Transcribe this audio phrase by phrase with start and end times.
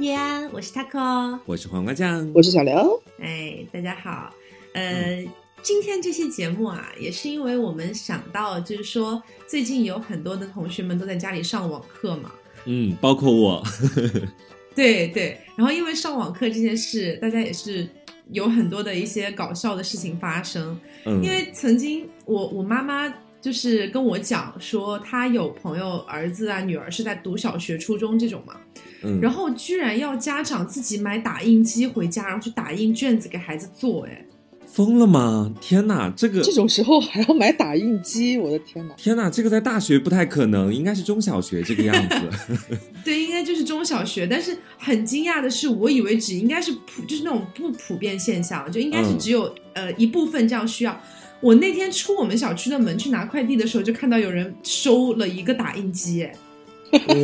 [0.00, 3.02] 耶安，我是 taco，我是黄瓜酱，我是小刘。
[3.18, 4.32] 哎，大家好。
[4.72, 5.22] 呃，
[5.60, 12.32] 今天这期节目啊，也是因为我们想到，就是说最近有很多的同学们都在家里上网课嘛。
[12.64, 13.62] 嗯，包括我。
[14.74, 17.86] 对对，然后因为上网课这件事，大家也是
[18.30, 20.80] 有很多的一些搞笑的事情发生。
[21.04, 28.54] 嗯，因为曾经我我妈妈就是跟我讲说，他有朋友儿子啊女儿是在读小学、初中这种嘛，
[29.02, 34.26] 嗯，然后居然要家长自己买打印机回家，然后去打印卷子给孩子做，哎。
[34.72, 35.52] 疯了吗？
[35.60, 38.94] 天哪，这个这种时候还要买打印机，我的天哪！
[38.94, 42.56] 天哪，这个在大学不太可能，应该是中小学这个样子。
[43.04, 44.28] 对，应该就是中小学。
[44.28, 50.96] 但是很惊讶的是，我以为只应该是普，就是那种不普遍现象，就应该是只有呃一部分这样需要。
[51.40, 56.34] 我那天出我们小区的门去拿快递的时候，就看到有人收了一个打印机，哎。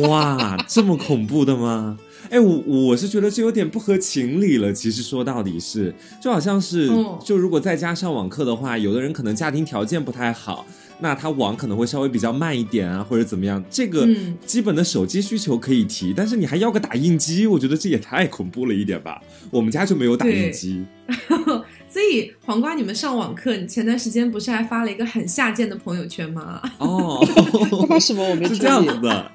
[0.07, 1.97] 哇，这么恐怖的吗？
[2.31, 4.73] 哎，我我是觉得这有点不合情理了。
[4.73, 6.89] 其实说到底是，就好像是，
[7.23, 10.65] 就如果在家上网课的话，有的人可能家庭条件不太好，
[10.99, 13.63] 那它网可能会稍微比较慢一点啊，或者怎么样。
[13.69, 14.07] 这个
[14.45, 19.21] 基本的手机需求可以提，但是你还要个打印机，我觉得这也太恐怖了一点吧。
[19.51, 20.85] 我们家就没有打印机，
[21.89, 26.61] 所以黄瓜，你们上网课，你前段时间不是还发了一个很下贱的朋友圈吗？
[26.79, 27.23] 哦，
[27.87, 29.31] 发什么我没 是这样子的？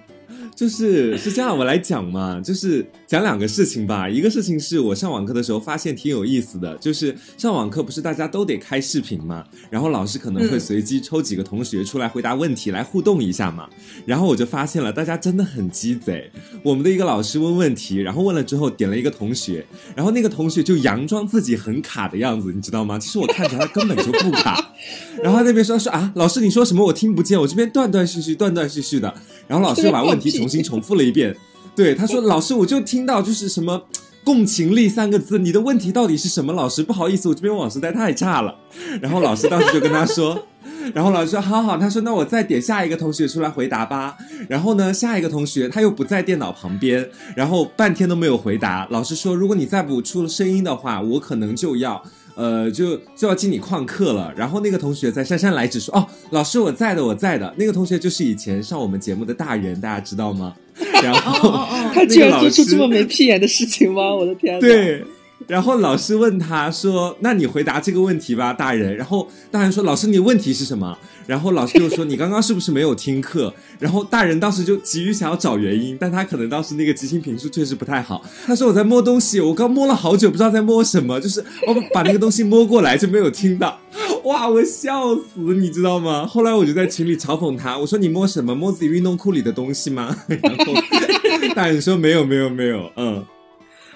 [0.62, 4.08] 就是是这样，我来讲嘛，就是讲两个事情吧。
[4.08, 13.68] 一个事情是我上网课的时候发现挺有意思的，就是上网课不是大家都得开视频嘛，然后老师可能会随机抽几个同学出来回答问题，来互动一下嘛。
[14.06, 16.30] 然后我就发现了，大家真的很鸡贼。
[16.62, 23.00] 我们的一个老师问问题，然后问了之后点了一个同学，然后那个同学就佯装自己很卡的样子，你知道吗？
[23.00, 24.72] 其实我看着他根本就不卡。
[25.24, 29.12] 然后那边说说啊，老师你说什么我听不见，我这边断断续续，断断续续的。
[29.48, 31.34] 然后老师又把问题重新重复了一遍，
[31.74, 33.82] 对他说：“老师，我就听到就是什么
[34.22, 36.52] 共情力三个字，你的问题到底是什么？
[36.52, 38.54] 老师不好意思，我这边网实在太差了。”
[39.00, 40.46] 然后老师当时就跟他说，
[40.94, 44.16] 然后老师说：“好好。”他说：“那我再点下一个同学出来回答吧。”
[44.50, 48.86] 然后呢，下一个同学他又不在电脑旁边，然后半天都没有回答。
[48.90, 52.02] 老师说：“如果你再不出声音的话，我可能就要。”
[52.34, 54.32] 呃，就就要进你旷课了。
[54.36, 60.54] 然后那个同学在姗姗来迟说：“哦，老师我在的，我在的。”那个同学就是以前上我们节目的大人，大家知道吗？
[61.02, 64.14] 然后他居然做出这么没屁眼的事情吗？
[64.14, 64.58] 我的天！
[64.60, 65.04] 对。
[65.48, 78.24] 然后老师问他说：“那你回答这个问题吧，大人。”然后大人说：“老师，你问题是什么？”然后老师就说：“你刚刚是不是没有听课？”然后大人当时就急于想要找原因，但他可能当时那个即兴评述确实不太好。
[78.46, 83.78] 他说：“我在摸东西，我刚摸了好久，不知道在摸什么，就是 我把那个东西摸过来就没有听到。”
[84.24, 86.26] 哇，我笑死，你知道吗？
[86.26, 88.54] 后来我就在群里嘲讽他，我说：“你摸什么？
[88.54, 90.74] 摸自己运动裤里的东西吗？”然后
[91.54, 93.24] 大人说：“没有，没有，没有。”嗯。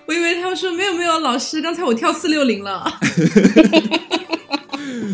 [0.06, 2.84] 我以为他们说没有没有，老师，刚才我跳四六零了。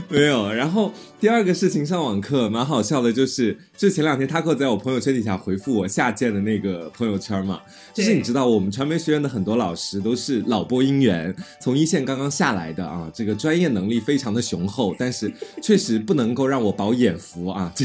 [0.11, 7.61] 没有，然后第二个事情上网课蛮好笑的，就是就前两天 Taco 在我朋友圈底下回复我下贱的那个朋友圈嘛，
[7.95, 17.85] 就是你知道我们传媒学院的很多老师都是老播音员，从一线刚刚下来的啊，这个专业能力非常的雄厚，但是确实不能够让我饱眼福啊， 这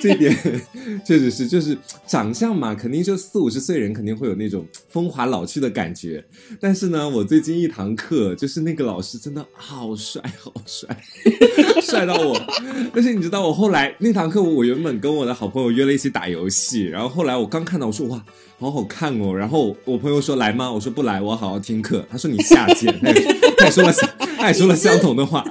[0.00, 0.34] 这点
[1.04, 1.76] 确实是，就是
[2.06, 6.24] 长相嘛，肯定就四五十岁人肯定会有那种风华老去的感觉，
[6.58, 10.88] 但是呢，我最近一堂课就是那个老师真的好帅，好帅。
[11.82, 12.40] 帅到我，
[12.94, 18.22] 但是你知道，我后来那堂课，我原本跟我的好朋友约了一起打游戏，然后后来我刚看到，我说哇，
[18.58, 20.70] 好好看哦，然后我朋友说来吗？
[20.70, 22.04] 我说不来，我好好听课。
[22.10, 22.94] 他说你下贱，
[23.58, 23.92] 他说了，
[24.36, 25.44] 他也说了相同的话。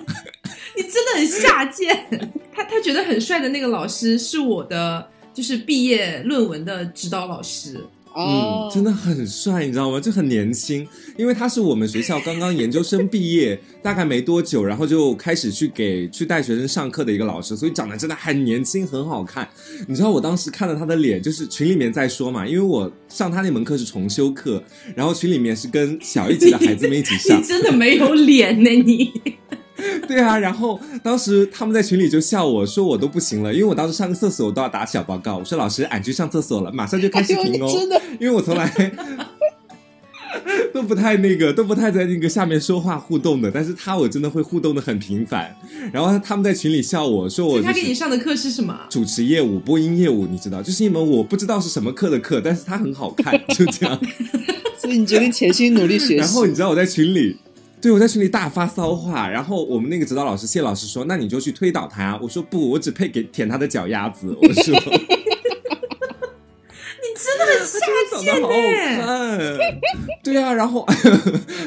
[0.75, 2.07] 你真的很下贱。
[2.53, 7.79] 他他觉得很帅的那个老师是我的，就是毕业论文的指导老师。
[8.15, 9.99] 嗯，真的很帅，你知道吗？
[9.99, 19.47] 就很年轻，因为他是我们学校刚刚研究生毕业， 大概没多久，然后就开始去给去带学生上课的一个老师，所以长得真的很年轻，很好看。
[19.87, 24.61] 你知道我当时看了他的脸，就是群里面在说嘛，因为我上他那门课是重修课，
[24.95, 29.11] 然后群里面是跟小一级的孩子们一起上， 你真的没有脸呢，你。
[30.07, 38.71] 对啊，然后当时他们在群里就笑我说我都不行了，因为我当时上个厕所我都要打小报告，我说老师俺去上厕所了，马上就开视频 哦，真的，因为我从来
[40.73, 45.53] 都不太那个，都不太在那个下面说话互动的，但是他我真的会互动的很频繁，
[45.91, 48.77] 然后他们在群里笑我说我他给你上的课是什么？
[48.89, 53.99] 主持业务、播音业务，你知道，就是一门我不知道是什么课的课，但是它很好看，就这样，
[54.79, 57.37] 所以你决定潜心努力学习，然后你知道我在群里。
[57.81, 64.27] 对，我在群里大发骚话，然后我们那个指导老师谢老师说：“那你就去推倒他。”我说：“不，我只配给舔他的脚丫子。
[64.39, 64.73] ”我说
[67.01, 67.79] ：“你真的的很下
[68.11, 69.57] 长得好好看，
[70.23, 70.85] 对啊，然后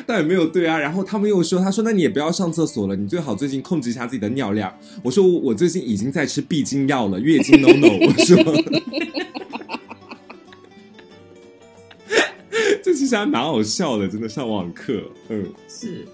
[0.06, 4.72] 但也没有对啊，然后他们又说，他说那你也不要上厕所了，你最好最近控制一下自己的尿量。
[5.02, 8.36] 我说我最近已经在吃闭经药了，月经 no no，我说。
[12.84, 16.06] 这其实还蛮好笑的，真的上网课，嗯，是，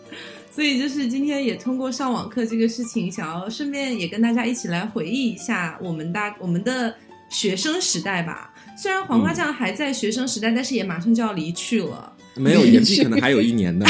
[0.54, 6.94] 所以就是今天也通过上网课这个事情，想要顺便也跟大家一起来回忆一下我们大我们的
[7.28, 8.54] 学生时代吧。
[8.80, 12.12] 虽然黄花酱还在学生时代，但是也马上就要离去了。
[12.36, 13.84] 没有延毕，可能还有一年呢。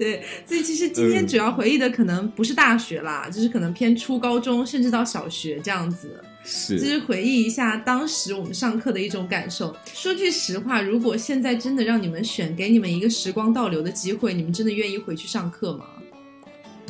[0.00, 6.18] 对，所以其实今天主要回忆的可能不是大学啦，就是可能偏初高中，甚至到小学这样子。
[6.42, 9.76] 是，就是回忆一下当时我们上课的一种感受。
[9.92, 15.84] 说句实话，如果现在真的让你们选，给你们一个时光倒流的机会，你们真的愿意回去上课吗？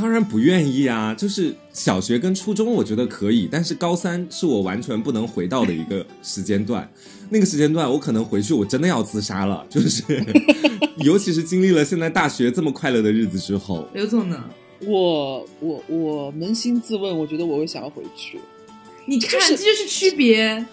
[0.00, 1.14] 当然不愿意啊！
[1.14, 6.90] 就是小学跟初中，我觉得可以，但是高三是我完全不能回到的一个时间段。
[7.28, 9.62] 那个时间段，我可能回去，我真的要自杀了。
[9.68, 10.02] 就是，
[11.04, 14.42] 尤其是经历了现在大学这么快乐的日子之后，刘总呢？
[14.86, 18.40] 我我我扪心自问，我觉得我会想要回去。
[19.04, 20.64] 你看，这就是区别。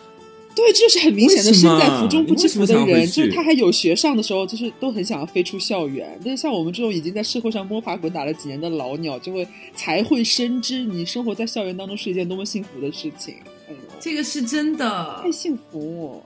[0.58, 6.20] 对，这就是很明显的身在福中不知福的人，就是他还有学上的时候，就是都很想要飞出校园。
[6.26, 13.36] 但是像我们这种已经在社会上摸爬滚打了几年的老鸟，就会才会深知你生活在校园当中是一件多么幸福的事情。
[13.70, 16.24] 哎呦，这个是真的，太幸福。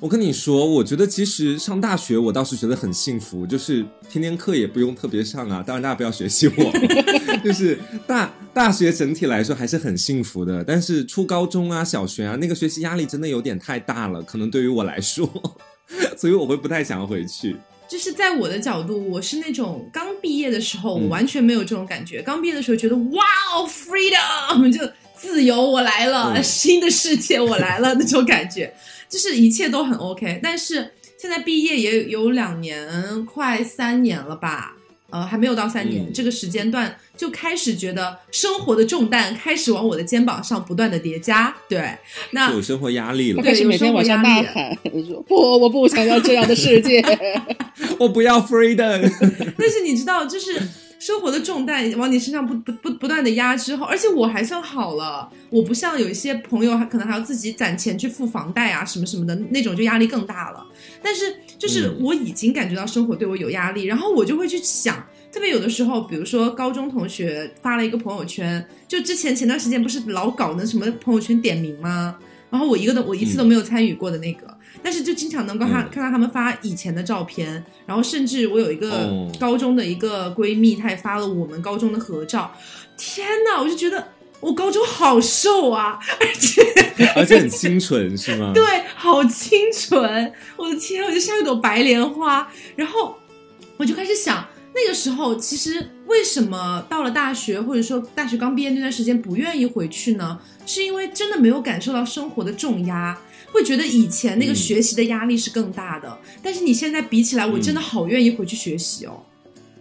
[0.00, 5.64] 我跟你说，我觉得其实上大学我倒是觉得很幸福，就是天天课也不用特别上啊。
[5.66, 6.72] 当然大家不要学习我，
[7.42, 10.62] 就是大大学整体来说还是很幸福的。
[10.62, 15.26] 但是初高中啊、小学啊，那个学习压力真的有点太大了，可能对于我来说，
[16.18, 17.56] 所以我会不太想要回去。
[17.88, 22.20] 就是在我的角度，我是那种刚毕业的时候，我完全没有这种感觉。
[22.20, 23.22] 刚毕业的时候觉得哇
[23.54, 24.86] 哦，freedom 就
[25.16, 28.74] 自由，我来了，新的世界我来了那种感觉。
[29.14, 34.74] 就是一切都很 OK，但是现在毕业也有两年，快三年了吧？
[35.10, 41.54] 呃，还没有到三年，这个时间段就开始觉得生活的重担开始往我的肩膀上不断的叠加。
[41.68, 41.96] 对，
[42.32, 44.76] 那有生活压力了，开始每天晚上呐喊，
[45.06, 47.00] 说不，我不想要这样的世界，
[48.00, 49.08] 我 不要 freedom。
[49.56, 50.60] 但是你知道，就是。
[51.04, 60.66] 生活的重担往你身上不不不不断的压之后，而且我还算好了，我不像有一些朋友，还可能还要自己攒钱去付房贷啊什么什么的那种，就压力更大了。
[61.02, 64.96] 但是就是我已经感觉到生活对我有压力，然后我就会去想，
[65.30, 72.16] 特别有的时候，比如说高中同学发了一个朋友圈，就之前前段时间不是老搞那什么朋友圈点名吗？
[72.48, 74.53] 然后我一个都我一次都没有参与过的那个。
[74.84, 79.10] 但是就经常能够看看到他们发以前的照片，然后甚至我有一个
[79.40, 82.52] 高中的一个闺蜜，她也发了我们高中的合照。
[82.98, 84.06] 天哪，我就觉得
[84.40, 86.62] 我高中好瘦啊，而 且
[87.16, 88.52] 而且很清纯是吗？
[88.54, 88.62] 对，
[88.94, 92.46] 好清纯，我的天，我就像一朵白莲花。
[92.76, 93.16] 然后
[93.78, 100.38] 我就开始想，那个时候其实为什么到了大学或者说大学刚毕业那段时间不愿意回去呢？
[100.66, 103.18] 是因为真的没有感受到生活的重压。
[103.54, 109.22] 会觉得以前那个学习的压力是更大的，但是你现在比起来，我真的好愿意回去学习哦。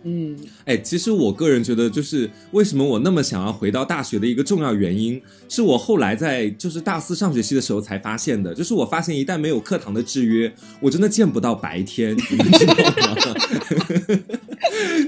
[0.05, 13.33] 嗯，哎，其实我个人觉得，就是为什么我那么想要回到大学的一个重要原因，是我后来在就是大四上学期的时候才发现的，就是我发现一旦没有课堂的制约，我真的见不到白天，你们知道吗？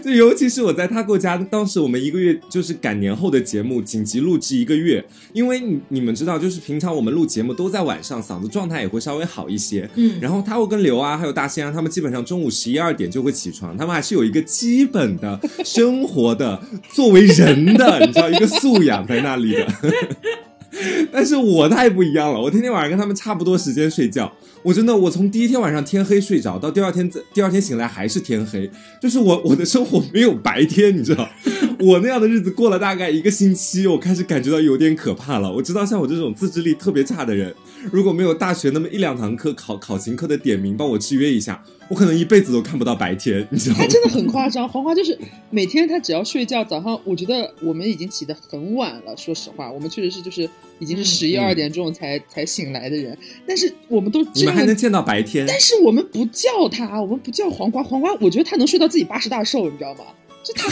[0.05, 9.89] 就尤其是我在他过家，当时我们一个月就是赶年后的节目，紧急录制一个月，因为你你们知道，就是平常我们录节目都在晚上，嗓子状态也会稍微好一些。
[9.95, 16.61] 嗯，然后他会跟刘啊，还有大仙啊，他们基本上中午十一二点就会起床，他们还是有一个基本的生活的
[16.93, 19.67] 作为人的，你知道一个素养在那里的。
[21.11, 24.31] 但是我太不一样了，我天天晚上跟他们差不多时间睡觉。
[24.63, 28.69] 我真的，我从第一天晚上天黑睡着，到第二天第二天醒来还是天黑，
[28.99, 31.29] 就是我我的生活没有白天，你知道？
[31.85, 35.51] 我那样的日子过了大概一个星期，我开始感觉到有点可怕了。
[35.51, 37.53] 我知道像我这种自制力特别差的人，
[37.91, 41.63] 如果没有大学那么一两堂课考考勤课的点名帮我制约一下。
[41.87, 43.83] 我可能一辈子都看不到白天，你知道吗？
[43.83, 44.67] 他真的很夸张。
[44.67, 45.15] 黄花就是
[45.51, 49.15] 每天他只要睡觉，早上我觉得我们已经起得很晚了。
[49.15, 53.15] 说实话，我们确实是就是已经是十一二点钟才才醒来的人，
[53.45, 55.45] 但是我们都你们还能见到白天。
[55.47, 57.83] 但是我们不叫他，我们不叫黄瓜。
[57.83, 60.05] 黄瓜，我觉得他能睡到自己八十大寿，你知道吗？
[60.45, 60.69] 就他，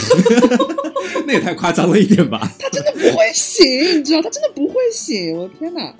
[1.26, 2.48] 那也太夸张了一点吧？
[2.58, 4.22] 他真的不会醒，你知道？
[4.22, 5.36] 他真的不会醒。
[5.36, 5.92] 我的天哪！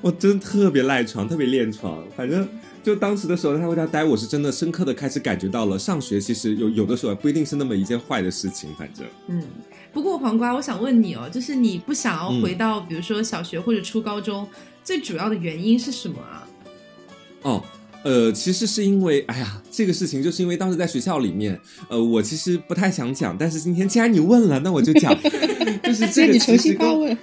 [0.00, 2.48] 我真的特别赖床，特别恋床，反正。
[2.82, 9.06] 就当时的时候，他会在待，我是真的深刻的开始感觉到了，上学其实有有的时候不一定是那么一件坏的事情，反正。
[9.26, 9.42] 嗯，
[9.92, 14.48] 不过黄瓜，我想问你哦，就是你不想要回到，比如说小学或者初高中。
[14.82, 16.48] 最主要的原因是什么啊？
[17.42, 17.62] 哦。
[18.02, 25.14] 呃，其实是因为，哎呀，这个事情就是因为当时在学校里面，呃，我其实不太想讲，但是今天既然你问了，那我就讲，
[25.84, 27.16] 就是这个诚心发问。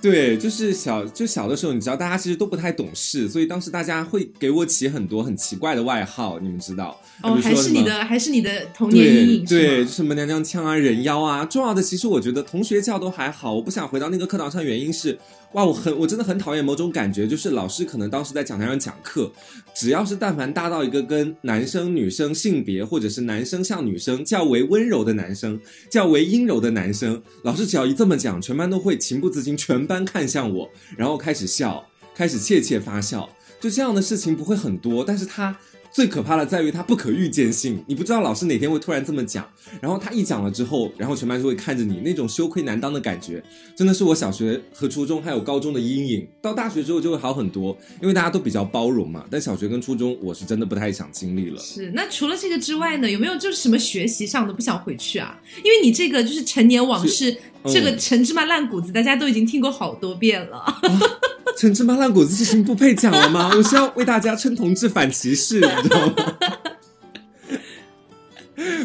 [0.00, 6.96] 对，就是小就小的时候，你知道，大家其实都不太懂事，所以当时大家会给我起很多很奇怪的外号，你们知道？
[7.22, 9.44] 哦，还是你的，还是你的童年阴影？
[9.44, 11.44] 对，什么娘娘腔啊、人妖啊。
[11.46, 15.18] 重要的，其实我觉得同学叫都还好，我不想回到那个课堂上，原因是。
[15.56, 19.32] 哇，我很我真的很讨厌某种感觉，就是老师可能当时在讲台上讲课，
[19.74, 25.58] 只要是但凡搭到一个跟男生女生性别或者是男生像女生较为温柔的男生，
[25.90, 31.82] 较为阴柔的男生，老师只要一这么讲，全班都会情不自禁，全班看向我，然后开始笑，
[32.14, 33.26] 开始窃窃发笑，
[33.58, 35.56] 就这样的事情不会很多，但是他。
[35.96, 39.48] 最可怕的在于它不可预见性，你不知道老师哪天会突然这么讲，
[39.80, 43.42] 然后他一讲了之后，然后全班就会看着你，那种羞愧难当的感觉，
[43.74, 46.28] 真的是我小学和初中还有高中的阴影。
[46.42, 49.24] 到大学之后就会好很多，因为大家都比较包容嘛。
[49.30, 51.58] 但小学跟初中，我是真的不太想经历了。
[51.62, 55.40] 是，那除了这个之外呢，有没有就是什么学习上的不想回去啊？
[55.64, 57.34] 因为你这个就是陈年往事，
[57.64, 60.62] 这个陈芝麻烂谷子，大家都已经听过好多遍了。
[61.56, 63.50] 陈芝麻烂谷子事情不配讲了吗？
[63.56, 66.14] 我是要为大家称同志反歧视，你知道吗？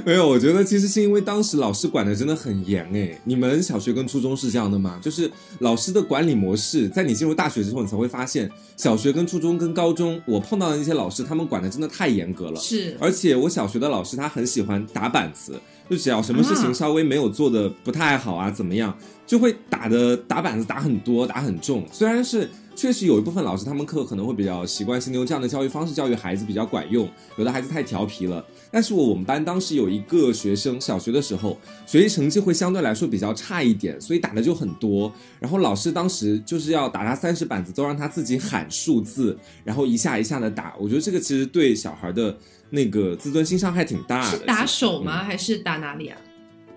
[0.05, 3.19] 没有，我觉得其实是因为当时老师管的真的很严哎。
[3.23, 4.99] 你们小学跟初中是这样的吗？
[5.01, 12.59] 就是老师的管理模式，在你进入大学之后，你才会发现，小学跟初中跟高中，我碰到的那些老师，他们管的真的太严格了。
[12.59, 15.59] 是，而且我小学的老师他很喜欢打板子，
[15.89, 18.97] 就只要什么事情稍微没有做的不太好啊，怎么样，
[19.27, 21.85] 就会打的打板子打很多，打很重。
[21.91, 22.49] 虽然是。
[22.81, 27.07] 确实有一部分老师，他们课可能会比较习惯性的用这样的教育方式教育孩子，比较管用。
[27.37, 28.43] 有的孩子太调皮了。
[28.71, 35.13] 但是我我们班当时有一个学生，小学的时候学习成绩会相对来说比较差一点，所以打的就很多。
[35.39, 40.73] 然后老师当时就是要打他三十板子，都让他自己喊数字，然后一下一下的打。
[40.79, 42.35] 我觉得这个其实对小孩的
[42.71, 44.39] 那个自尊心伤害挺大的。
[44.39, 45.23] 是打手吗？
[45.23, 46.17] 还是打哪里啊？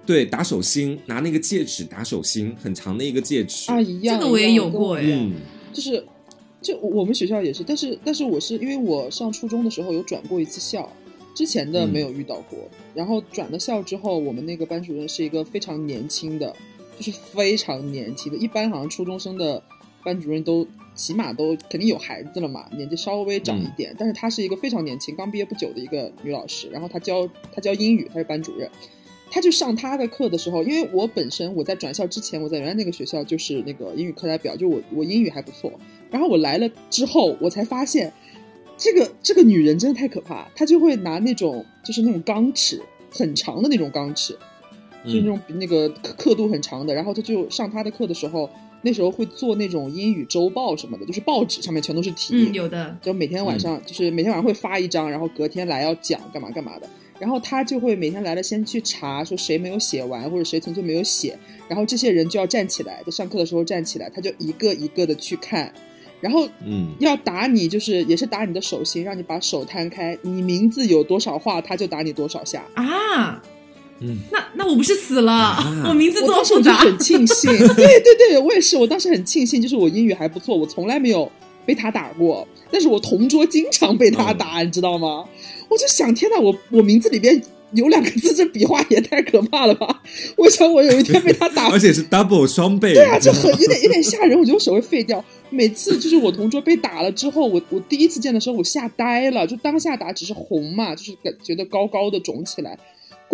[0.05, 4.21] 对，打手心，拿那个戒指打手心，很长的一个戒指啊，一样。
[4.21, 5.31] 这个我也有过哎。
[5.75, 6.03] 就是，
[6.63, 10.89] 就我们学校也是，但是但是我是因为我上初中的时候有转过一次校，
[11.35, 12.59] 之前的没有遇到过。
[12.95, 16.55] 然后转了校之后，我们那个班主任是一个非常年轻的，
[16.97, 18.39] 就是非常年轻的。
[18.39, 19.61] 一般好像初中生的
[20.05, 20.65] 班主任都
[20.95, 23.93] 起码都肯定有孩子了嘛，年纪稍微长一点。
[23.99, 26.69] 但是她是一个非常年轻，刚毕业不久的一个女老师。
[26.71, 28.71] 然后她教她教英语，她是班主任。
[29.35, 35.73] 他就上他的课的时候，因为我本身我在转校之前，我在原来那个学校就是那个英语课代表，就我我英语还不错。
[36.09, 38.13] 然后我来了之后，我才发现，
[38.77, 40.49] 这个这个女人真的太可怕。
[40.55, 44.39] 她就会拿那种就是那种钢尺很长的那种钢尺，
[45.05, 46.95] 就是那种那个刻度很长的。
[46.95, 48.49] 然后她就上他的课的时候，
[48.83, 52.35] 那时候会做那种英语周报什么的，就是报纸上面全都是题。
[52.37, 52.97] 嗯，有的。
[53.03, 56.89] 就每天晚上就是每天晚上会发一张，然后隔天来要讲干嘛干嘛的。
[57.19, 61.39] 然后他就会每天来了，先去查说谁没有写完，或者谁纯粹没有写。
[61.69, 65.73] 然后这些人就要站起来，在上课的时候站起来，他就一个一个的去看。
[66.21, 70.17] 然后，嗯，要打你就是也是打你的手心，让你把手摊开。
[70.23, 73.43] 你名字有多少画，他就打你多少下啊。
[74.01, 75.57] 嗯，那那我不是死了？
[75.87, 77.51] 我名字这么复杂，很庆幸。
[77.77, 78.77] 对对对，我也是。
[78.77, 81.31] 我当时很庆幸，就是我英语还不错，我从来没有
[81.67, 82.47] 被他打过。
[82.71, 85.25] 但是我同桌经常被他打，你知道吗？
[85.69, 87.41] 我就想，天呐，我我名字里边
[87.73, 90.03] 有两个字，这笔画也太可怕了吧！
[90.37, 95.25] 我想我有一天被他打， 而且是 double 双倍，对啊，就很有点有点吓人，我觉得我手会废掉。
[95.51, 102.79] 每次就是我同桌被打了之后，我我第一次见的时候，我吓呆了，就当下打只是红嘛，就是感觉得高高的肿起来。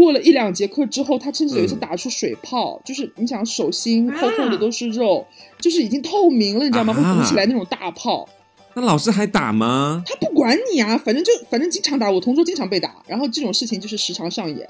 [0.00, 5.26] 过了一两节课之后，他甚至有一次打出水泡，就是你想手心厚厚的都是肉，
[5.58, 6.94] 就是已经透明了，你知道吗？
[6.94, 8.26] 会鼓起来那种大泡。
[8.74, 10.02] 那老师还打吗？
[10.06, 12.10] 他不管你啊，反正就反正经常打。
[12.10, 14.68] 我同桌经常被打，然后这种事情就是时常上演。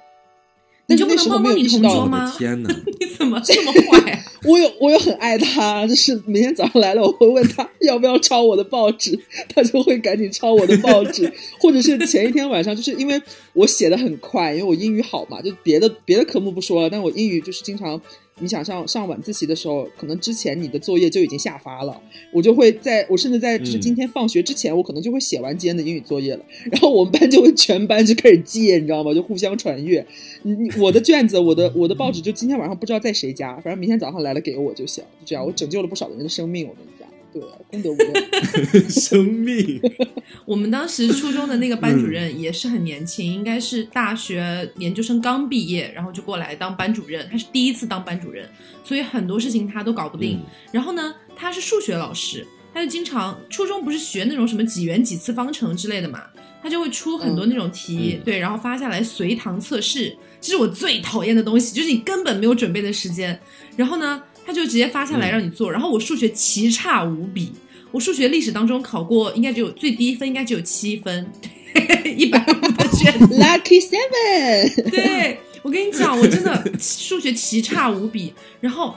[0.90, 2.32] 你就那时候没有意识到吗？
[2.37, 2.68] 天哪！
[2.99, 4.25] 你怎么这么坏？
[4.44, 9.18] 我有我有很爱他，就是每天早上来了，我会问他要不要抄我的报纸，
[9.54, 13.20] 他就会赶紧抄我的报纸，或者是前一天晚上，就是因为
[13.52, 18.00] 我写的很快，因为我英语好嘛，就别的别的科目不说了，但我英语就是经常。
[18.40, 22.00] 你想上上晚自习的时候，可能之前你的作业就已经下发了，
[22.32, 26.44] 我就会在我甚至在就是今天放学之前，我可能就会写完今天的英语作业了。
[26.73, 29.14] 然后我们班就会全班就开始借，你知道吗？
[29.14, 30.04] 就互相传阅。
[30.42, 35.44] 你我的卷子，我的我的报纸，就今天晚上不知道在谁家，反正明天早上来了给我就行，就这样。
[35.44, 36.90] 我拯救了不少的人的生命，我跟你
[37.32, 37.42] 讲。
[37.42, 38.90] 对，功德无量。
[38.90, 39.80] 生命。
[40.44, 47.28] 我们当时初中的那个班主任也是很年轻，应该是大学研究生刚毕业，然后就过来当班主任。
[47.30, 48.49] 他是第一次当班主任，
[48.84, 50.40] 所以很多事情他都搞不定。
[50.72, 56.25] 然后呢，他是数学老师，他就经常初中不是学那种什么几元几次方程之类的嘛，
[56.62, 60.16] 他就会出很多那种题，对，然后发下来随堂测试。
[60.40, 63.38] 这是我最讨厌的东西，就是你根本没有准备的时间，
[63.76, 65.71] 然后呢，他就直接发下来让你做。
[65.71, 67.52] 然后我数学奇差无比，
[67.92, 71.30] 我数学历史当中考过，应该只有最低分应该只有七分，
[72.16, 73.38] 一百分的卷子。
[73.38, 74.90] Lucky Seven。
[74.90, 78.35] 对我跟你讲，我真的数学奇差无比。
[78.61, 78.92] 然后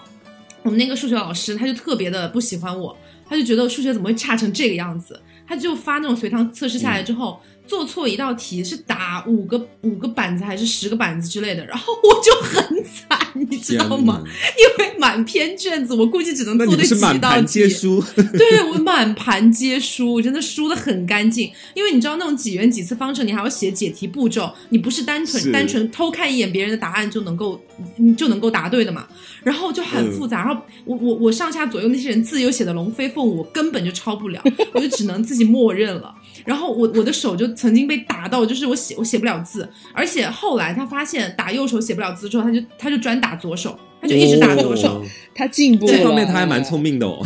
[0.63, 2.97] 我们那个数学老师他就特别的不喜欢我，
[3.29, 5.21] 他就觉得数学怎么会差成这个样子？
[5.47, 7.39] 他就发那种随堂测试下来之后。
[7.65, 14.23] 做错一道题是打五个五个板子还是十个板子之类的，然后我就很惨，你知道吗？
[14.57, 17.63] 因为满篇卷子，我估计只能做对几道题。
[18.37, 21.51] 对我满盘皆输，我真的输的很干净。
[21.73, 27.59] 因为你知道那种几元几次方程，你还要写解题步骤，你不是单纯单纯偷看一眼别人的答案就能够
[28.17, 29.07] 就能够答对的嘛？
[29.43, 30.45] 然后就很复杂。
[30.45, 34.41] 然后我我我上下左右那些人字又写的龙飞凤舞，我根本就抄不了，
[34.73, 36.13] 我就只能自己默认了。
[36.45, 45.93] 然后我我的手就曾经被打到，就是我写我写不了字，而且后来他发现打右手写不了字之后，他就他就专打左手，他就一直打左手，他进步了。
[45.93, 47.25] 这方面他还蛮聪明的哦，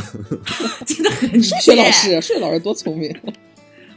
[0.85, 3.15] 真的很数学 老师，数学老师多聪明。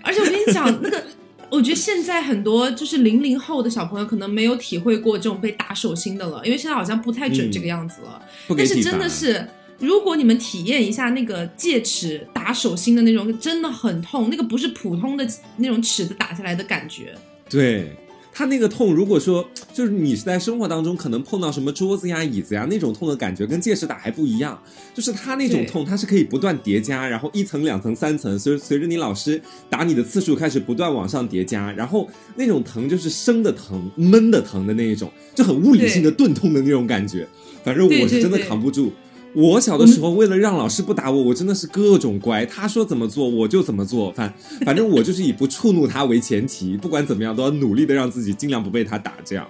[0.03, 1.03] 而且我跟你讲，那个
[1.51, 8.23] 我觉得现在很多就是零零后的小朋友可能没有体会过这种被打手心的了，因为现在好像不太准这个样子了。
[8.57, 9.47] 但是真的是。
[9.81, 14.29] 如果你们体验一下那个戒尺打手心的那种，真的很痛。
[14.31, 17.15] 那个不是普通的那种尺子打下来的感觉。
[17.49, 17.97] 对，
[18.33, 24.63] 它那个痛，如果说就是你是在生活当中可能碰到什么桌子呀、椅子呀那种痛的感觉，跟戒尺打还不一样。
[24.95, 32.07] 就是它那种痛，它是可以不断叠加，然后一层、两层、三层，随随着你老师打你的次数开始不断往上叠加，然后
[32.37, 37.27] 那种疼就是生的疼、闷的疼的那一种，就很物理性的钝痛的那种感觉。
[37.65, 38.93] 反正我是真的扛不住。
[39.35, 42.45] 我小的时候，为了让老师不打我，我真的是各种乖。
[42.47, 44.11] 他说怎么做，我就怎么做。
[44.13, 49.13] 反反正我就是以不触怒他为前提，不管怎么样都要努力的让自己尽量不被他打。
[49.25, 49.47] 这样，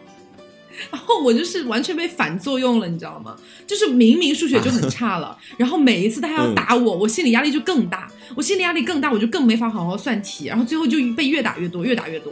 [0.91, 3.35] 然后我就是完全被反作用了，你知道吗？
[3.67, 8.07] 就是明明数学就很差了，然后每一次他还要打我，我心理压力就更大。
[8.35, 12.31] 我心理压力更大，我就更没法好好算题，然后最后就被越打越多，越打越多。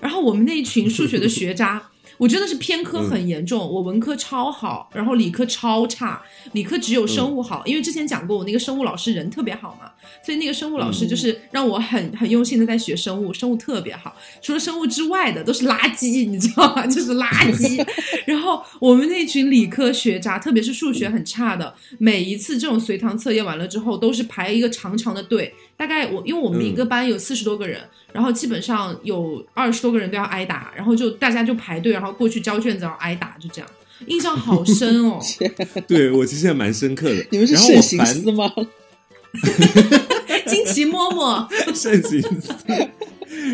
[0.00, 1.80] 然后我们那一群数学的学渣。
[2.18, 6.20] 我真的是偏科很严重，我文科超好，然后理科超差，
[6.52, 9.90] 理科只有生物好，因为之前讲过我那个生物老师人特别好嘛，
[10.24, 16.86] 所以那个生物老师就是让我很很用心的在学生物，生物特别好，除了生物之外的都是垃圾， 你知道吗？
[16.86, 17.86] 就是垃圾。
[18.26, 25.54] 然后我们那群理科学渣，特别是数学很差的，每一次这种随堂测验完了之后，都是排一个长长的队。
[25.78, 27.80] 大概我因为我们一个班有四十多个人，
[28.12, 33.70] 然后基本上有二十多个人都要挨打，然后就大家就排队，然后过去交卷子，然后挨打，就这样，
[34.06, 35.20] 印象好深哦。
[35.86, 37.24] 对我其实也蛮深刻的。
[37.30, 38.52] 你们是慎行司吗？
[40.46, 42.52] 惊奇嬷嬷， 慎行司。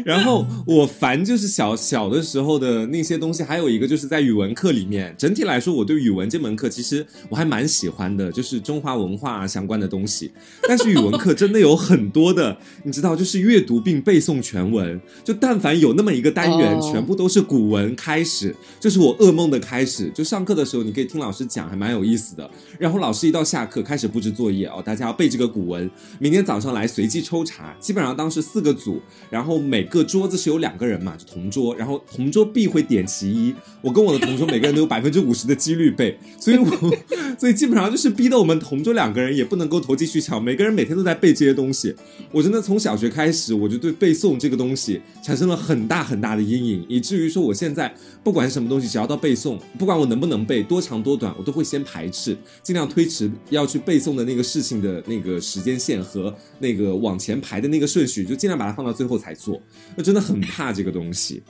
[0.05, 5.15] 然后我烦就是小小的时候的那些东西，还有一个就是在语文课里面。
[5.19, 10.31] 整体来说，我对语文这门课其实我还蛮喜欢的，就是中华文化相关的东西。
[10.69, 15.01] 但是语文课真的有很多的，你知道，就是阅读并背诵全文。
[15.23, 20.11] 就但凡有那么一个单元，全部都是古文开始，就是我噩梦的开始。
[20.15, 22.49] 就上课的时候，你可以听老师讲，还蛮有意思的。
[22.79, 25.91] 然后老师一到下课开始布置作业哦，大家要背这个古文。
[26.19, 33.55] 明天早上来随机抽查，基本上当时四个组，然后每个桌子是有两个人嘛，就同桌，然后同桌必会点其一。
[33.81, 36.67] 我跟我的同桌每个人都有百分之五十的几率背，所以我
[37.39, 41.95] 所以基本上就是逼得我们同桌两个人也不能够投机取巧，每个人每天都在背这些东西。
[42.31, 59.54] 我真的从小学开始，我就对背诵这个东西产生了很大很大的阴影，以至于说我现在不管什么东西，只要到背诵，不管我能不能背，多长多短，我都会先排斥，尽量推迟要去背诵的那个事情的那个时间线和那个往前排的那个顺序，就尽量把它放到最后才做。
[59.97, 61.43] 我真的很怕这个东西。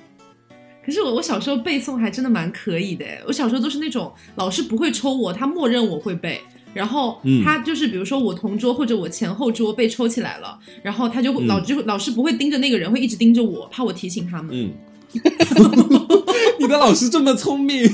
[0.85, 6.39] 可是我我小时候背诵还真的蛮可以的，我小时候都是那种老师不会抽我，他默认我会背，
[6.75, 14.51] 然后他就是比如说我同桌或者我前后桌被抽起来了，然后他就会老就老师不会盯着那个人，会一直盯着我，怕我提醒他们。
[14.53, 14.71] 嗯，
[16.61, 17.89] 你的老师这么聪明。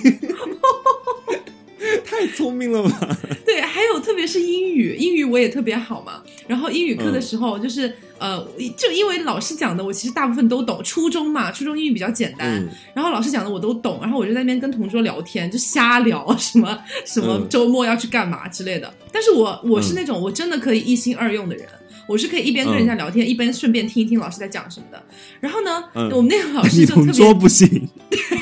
[2.04, 3.18] 太聪明了吧？
[3.44, 6.22] 对，还有特别是英语，英语我也特别好嘛。
[6.46, 8.44] 然后英语课的时候，就是呃，
[8.76, 10.82] 就因为老师讲的，我其实大部分都懂。
[10.82, 13.98] 初中嘛，初中英语比较简单，然后老师讲的我都懂。
[14.02, 18.92] 然后我就在那边跟同桌聊天，就瞎聊什么什么周末要去干嘛之类的。
[19.12, 21.68] 但是我我是那种我真的可以一心二用的人，
[22.10, 25.00] 我是可以一边跟人家聊天，一边顺便听一听老师在讲什么的。
[25.38, 27.88] 然后呢，我们那个老师就特别 说不行。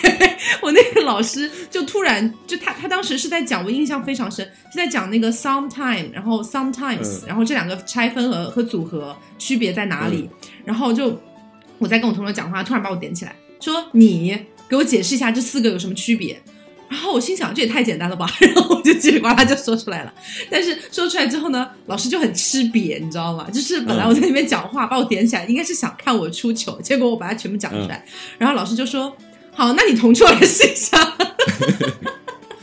[0.63, 10.31] 我那个老师就突然就他他当时是在讲，我印象非常深，是在讲那个 sometime，然后 sometimes，然后这两个拆分和和组合区别在哪里。
[10.65, 11.21] 然后就
[11.77, 14.35] 我在跟我同桌讲话，突然把我点起来，说你
[14.67, 16.41] 给我解释一下这四个有什么区别。
[16.89, 18.27] 然后我心想，这也太简单了吧！
[18.41, 20.13] 然后我就叽里呱啦就说出来了。
[20.51, 23.47] 但是说出来之后呢，老师就很吃瘪，你知道吗？
[23.53, 28.05] 就是本来我在那边讲话，把我点起来，应该是想看我出糗，结果我把它全部讲出来，
[28.39, 29.15] 然后老师就说
[29.53, 30.99] ：“好，那你同桌来试一下。”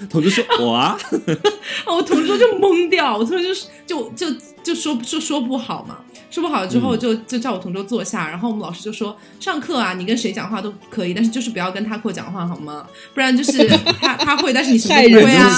[0.10, 0.98] 同桌说：“我啊。
[1.88, 3.54] ”我同桌就懵掉，我同桌就
[3.86, 5.98] 就就就说就说不好嘛。
[6.32, 12.86] 说不好之后，就就叫我同桌坐下，然后我们老师就说：“上课啊，你跟谁讲话都可以，但是就是不要跟他过讲话，好吗？
[13.14, 13.66] 不然就是
[14.02, 15.50] 他他会，但是你什么都不会啊。”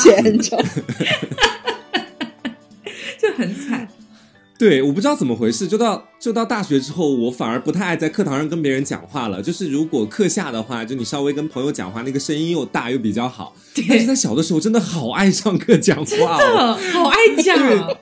[3.20, 3.87] 就很惨。
[4.58, 9.40] 对，我不知道怎么回事，就到就到大学之后，我反而不太爱在课堂上跟别人讲话了。
[9.40, 13.56] 就是如果课下的话，就你稍微跟朋友讲话，那个声音又大又比较好。
[13.88, 17.98] 但是在小的时候，真的好爱上课讲话，真的好爱讲。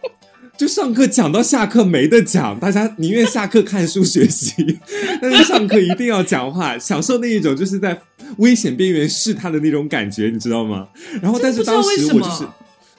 [0.58, 4.80] 就上课讲到下课没得讲，大家宁愿下课看书学习，
[5.22, 8.02] 但是上课一定要讲话，享受那一种就是在
[8.38, 10.88] 危险边缘试探的那种感觉，你知道吗？
[11.22, 12.48] 然后，但是当时我就是。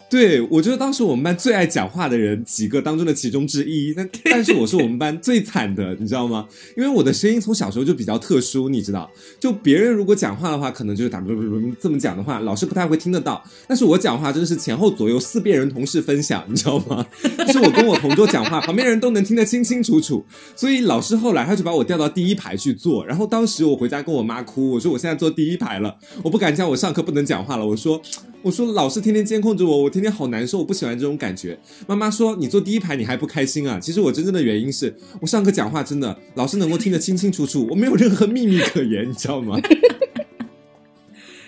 [0.09, 6.47] 对，我觉得当时我们班最爱讲话的人几个当中的其中之一，但 但是我是我们班最惨的，你知道吗？
[6.77, 13.42] 因为我的声音从小时候就比较特殊，你知道，就别人如果讲话的话，可能就是打不不不这么讲的话，老师不太会听得到。
[13.66, 17.05] 但是我讲话真的是前后左右四遍人同时分享，你知道吗？
[17.45, 20.25] 就是我跟我同桌讲话，旁边人都能听得清清楚楚。
[20.55, 28.01] 所以老师后来他就把我调到第一排去坐，然后当时我回家跟我妈哭，我说我现在坐第一排了，我不敢讲我上课不能讲话了，我说。
[28.46, 31.59] 我说老师天天监控着我，我天天好难受，我不喜欢这种感觉。
[31.88, 33.80] 妈妈说你坐第一排你还不开心啊？
[33.80, 39.59] 其实我真正的原因是我上课讲话真的老师能够听得清清楚楚，我没有任何秘密可言，你知道吗？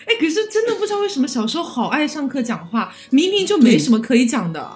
[0.06, 4.68] 哎，可是真的不知道为什么小时候好爱上课讲话，明明就没什么可以讲的。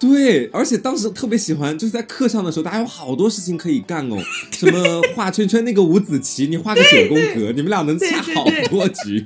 [0.00, 4.16] 对，而且当时特别喜欢，就是在课上的时候，大家有好多事情可以干哦，
[4.50, 9.24] 什么画圈圈那个五子棋，你画个九宫格，你们俩能下好多局。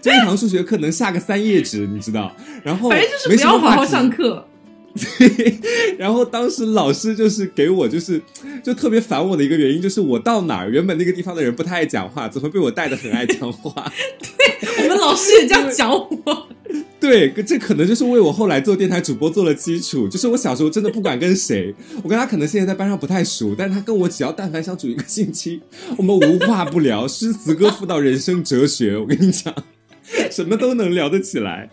[0.00, 2.34] 这一堂数学课能下个三页纸，你知道？
[2.62, 4.46] 然后反正就是不要好好上课。
[5.18, 5.56] 对
[5.96, 8.20] 然后当时老师就是给我就是
[8.60, 13.72] 就特别烦我的一个原因，就是我到哪儿，原本那个地方的人不太爱讲话，怎么被我带的很爱讲话？
[14.18, 16.48] 对我们老师也这样讲我。
[17.00, 20.06] 对，这可能就是为我后来做电台主播做了基础。
[20.06, 25.62] 就是我小时候真的不管跟谁， 我跟他可能现在在班上不太熟，但是他跟我只要但凡相处一个星期，
[25.96, 29.54] 我们无话不聊，诗词歌赋到人生哲学， 我跟你讲，
[30.30, 31.70] 什么都能聊得起来。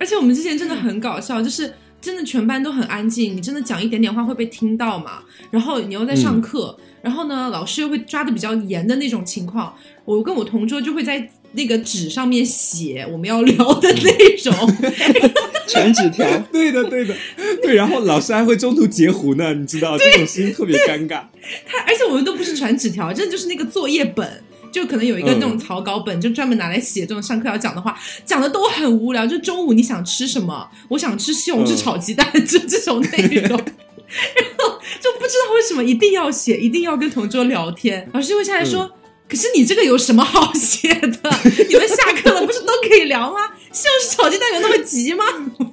[0.00, 5.22] 而且我们之前真的很搞笑，就是真的全班都很安静，你真的讲一点点话会被听到嘛？
[5.52, 9.72] 然后你又在上课，然后呢，老师又会抓的比较严的那种情况，
[10.04, 11.30] 我跟我同桌就会在。
[11.54, 14.10] 那个纸上面写我们要聊的内
[14.44, 14.76] 容，
[15.68, 17.14] 传纸条， 对的，对的，
[17.62, 17.74] 对。
[17.74, 21.22] 然后老师还会中途截胡呢，你知道这种事情特别尴尬。
[21.66, 29.26] 他而且我们都不是传纸条，真的就是那个作业本，就可能有一个那种草稿本，就专门拿来写这种上课要讲的话，讲的都很无聊。
[29.26, 30.68] 就中午你想吃什么？
[30.88, 33.48] 我想吃西红柿炒鸡蛋，就这种内容。
[34.14, 38.08] 然后就不知道为什么一定要写，一定要跟同桌聊天。
[38.12, 38.90] 老师会下来说。
[39.26, 41.00] 可是你这个有什么好写的？
[41.68, 43.38] 你们下课了不是都可以聊吗？
[43.72, 45.24] 西红柿炒鸡蛋有那么急吗？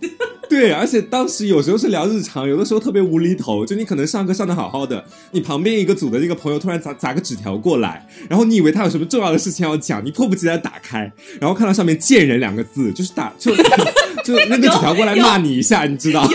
[0.50, 3.66] 对，而且当时有时候是聊日常，有的时候特别无厘头。
[3.66, 13.56] 就你可能上课上的好好的，你旁边一个组的那个朋友突然砸砸个纸条过来，然后你以为他有什么重要的事情要讲，你迫不及待打开，然后看到上面“贱人”两个字，就是打就
[14.26, 16.28] 就那个纸条过来骂你一下，你知道？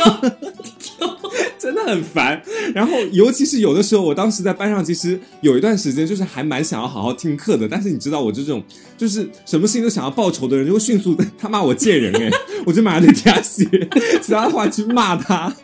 [1.59, 2.41] 真的很烦，
[2.75, 8.63] 然后尤其是有的时候，我当时在班上，其实有一段时间就是还蛮想要好好听课的，但是你知道，我这种
[8.97, 12.31] 就是什么事情都想要报仇的人，就会迅速他骂我贱人哎，
[12.67, 13.65] 我就马上就替 他写
[14.23, 15.55] 其他的话去骂他，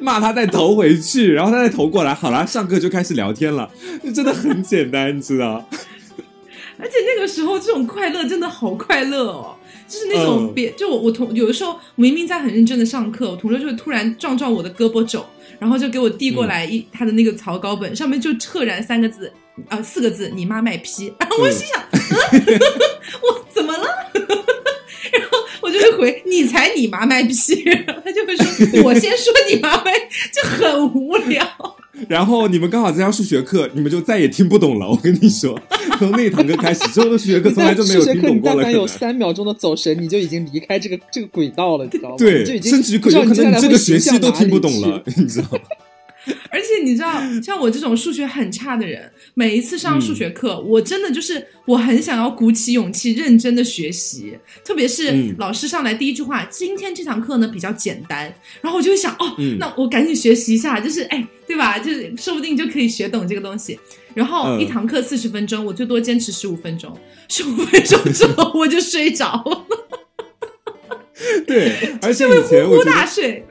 [0.00, 3.70] 骂他再投回去，然后他再投过来，好了，上课就开始聊天了，
[4.02, 5.68] 就真的很简单，你知道？
[6.78, 9.54] 而且那个时候这种快乐真的好快乐哦。
[9.92, 15.22] 就是那种别，就我我同有的时候明明在很认真的上课，我同学就会突然撞撞我的胳膊肘，
[15.58, 19.30] 然后就给我递过来一他的那个草稿本，上面就赫然三个字，
[19.68, 21.12] 啊四个字，你妈卖批。
[21.20, 21.84] 然后我心想，
[23.20, 23.86] 我怎么了？
[25.12, 27.34] 然后我就会回，你才你妈卖批。
[28.02, 29.92] 他就会说，我先说你妈卖，
[30.32, 31.46] 就很无聊。
[32.08, 34.88] 然后你们刚好在上数学课，你们就再也听不懂了。
[34.88, 35.58] 我跟你说，
[35.98, 38.72] 从那堂课开始，之后的数学课从来就没有 听懂过了。
[38.72, 42.16] 有三秒钟的走神，你就已经离开这个这个轨道了，你知道吗？
[42.16, 45.58] 对，甚至有可能你这个学期都听不懂了，你知道吗？
[46.50, 61.78] 而且你知道，像我这种数学很差的人，每一次上数学课，我真的就是我很想要鼓起勇气认真的学习，特别是老师上来第一句话，今天这堂课呢比较简单，然后我就会想，哦，那我赶紧学习一下，就是哎，对吧？
[61.78, 63.78] 就是说不定就可以学懂这个东西。
[64.14, 66.94] 然后一堂课四十分钟，我最多坚持十五分钟，
[67.28, 69.66] 十五分钟之后我就睡着了。
[71.46, 73.44] 对，而且以前呼呼大睡。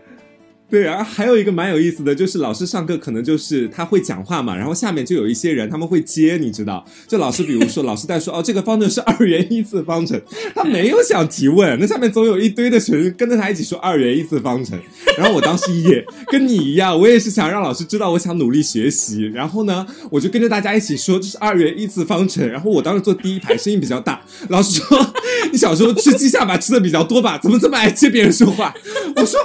[0.72, 6.84] 对然后，还有一个蛮有意思的，就是老师上课可能就是他会讲话嘛，然后下面就有一些人他们会接，你知道？
[7.08, 10.20] 就老师比如说 老师在说哦，这个方程是二元一次方程，
[10.56, 14.80] 他没有想提问，那下面总有一堆的学生跟着他一起说二元一次方程。
[15.18, 22.48] 然后我当时也跟你一样，我也是想让老师知道我想努力学习，然后呢，我就跟着大家一起说这是二元一次方程。
[22.48, 25.14] 然后我当时坐第一排，声音比较大，老师说
[25.52, 27.38] 你小时候吃鸡下巴吃的比较多吧？
[27.38, 28.74] 怎么这么爱接别人说话？
[29.18, 29.38] 我说。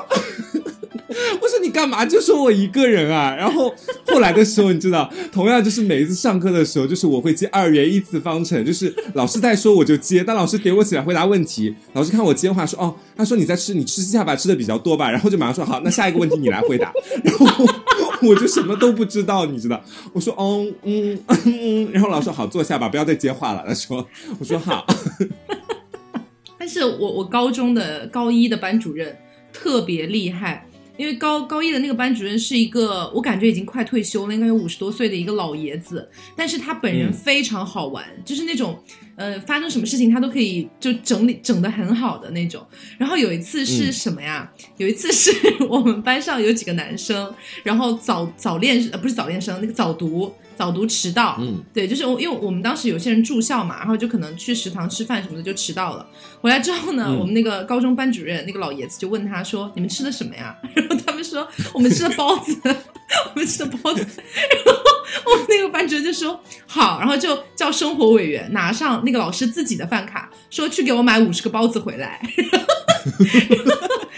[1.40, 3.34] 我说你干嘛就说我一个人啊？
[3.34, 3.74] 然后
[4.06, 15.10] 后来的时候，你知道，同样就是每一次上课的时候，就是我会接二元一次方程，就是老师在说我就接，但老师点我起来回答问题，老师看我接话说哦，他说你在吃，你吃鸡下巴吃的比较多吧？
[15.10, 16.92] 然后就马上说好，那下一个问题你来回答。
[17.22, 17.66] 然后
[18.22, 19.82] 我就什么都不知道，你知道？
[20.12, 23.64] 我说哦嗯嗯，然后老师好坐下吧，不要再接话了。
[23.66, 24.06] 他说
[24.38, 24.86] 我说好。
[26.58, 29.16] 但是我我高中的高一的班主任
[29.52, 30.66] 特别厉害。
[30.96, 38.78] 因为高高一的那个班主任是一个，我感觉已经快退休了，应该有五十多岁的一个老爷子，但是他本人非常好玩，就是那种，
[39.16, 42.66] 呃，发生什么事情他都可以就整理整的很好的那种。
[42.98, 44.50] 然后有一次是什么呀？
[44.76, 45.30] 有一次是
[45.68, 50.32] 我们班上有几个男生，然后早早恋呃不是早恋生，那个早读。
[50.56, 56.06] 早读迟到，嗯，对，就是我，因为我们当时有些人住校嘛，然后就可能去食堂吃饭什么的就迟到了。
[56.40, 64.00] 回来之后呢，我们那个高中班主任那个老爷子就问他说：“你们吃的什么呀？” 然后他们说：“我们吃的包子， 我们吃的包子。”
[64.64, 64.80] 然后
[65.32, 72.20] 我们那个班主任就说：“好。”然后就叫生活委员拿上那个老师自己的饭卡，说去给我买五十个包子回来。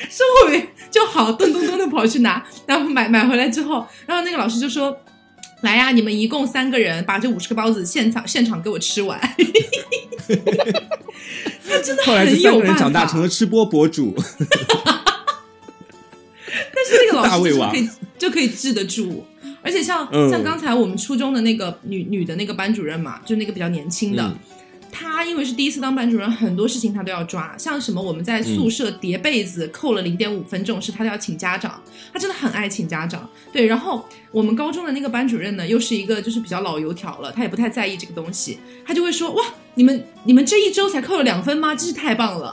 [0.09, 4.97] 生活委员就好，咚咚咚的跑去拿，然后买买回来之后，然后那个老师就说。
[5.63, 5.91] 来呀！
[5.91, 9.19] 你们一共三个人，把这五十个包子现场现场给我吃完。
[11.69, 14.15] 他真的后来这三个人长大成了吃播博主。
[16.75, 19.25] 但是那个老师就可以就可以治得住，
[19.63, 24.33] 而且像像刚才我们初中的那个女女的那个班主任嘛，就那个比较年轻的。
[24.91, 31.81] 他因为是第一次当班主任，很多事情他都要抓，像什么我们在宿舍叠被子扣了零点五分这种事，他都要请家长。
[32.13, 33.29] 他真的很爱请家长。
[33.53, 41.75] 对，然后我们高中的那个班主任呢，又是一个就是比较老油条了，他也不太在意这个东西，他就会说：“哇，你们你们这一周才扣了两分吗？
[41.77, 42.53] 真是太棒了。”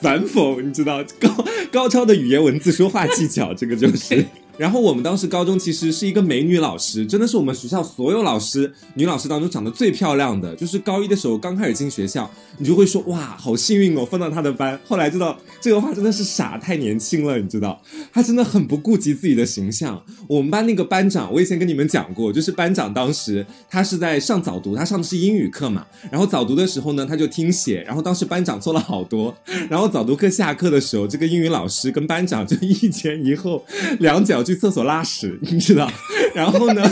[0.00, 4.24] 反讽，你知道高高超的语言文字说话技巧，这个就是。
[4.58, 10.54] 然后我们当时高中其实是一个美女老师，真的是我们学校所有老师女老师当中长得最漂亮的。
[10.54, 14.78] 就是高一的时候刚开始进学校，你就会说哇，好幸运哦，分到她的班。
[14.86, 17.80] 后来知道这个话真的是傻，太年轻了，你知道，
[18.12, 20.00] 她真的很不顾及自己的形象。
[20.28, 25.86] 我们班那个班长，我以前跟你们讲过，就是班长当时他是在上早读，他上的是英语课嘛。
[26.10, 29.34] 然后早读的时候呢，他就听写，然后当时班长错了好多。
[29.70, 33.64] 然后早读课下课的时候，这个英语老师跟班长就一前一后，
[33.98, 34.41] 两脚。
[34.42, 35.90] 去厕所拉屎，你知道？
[36.34, 36.82] 然后呢？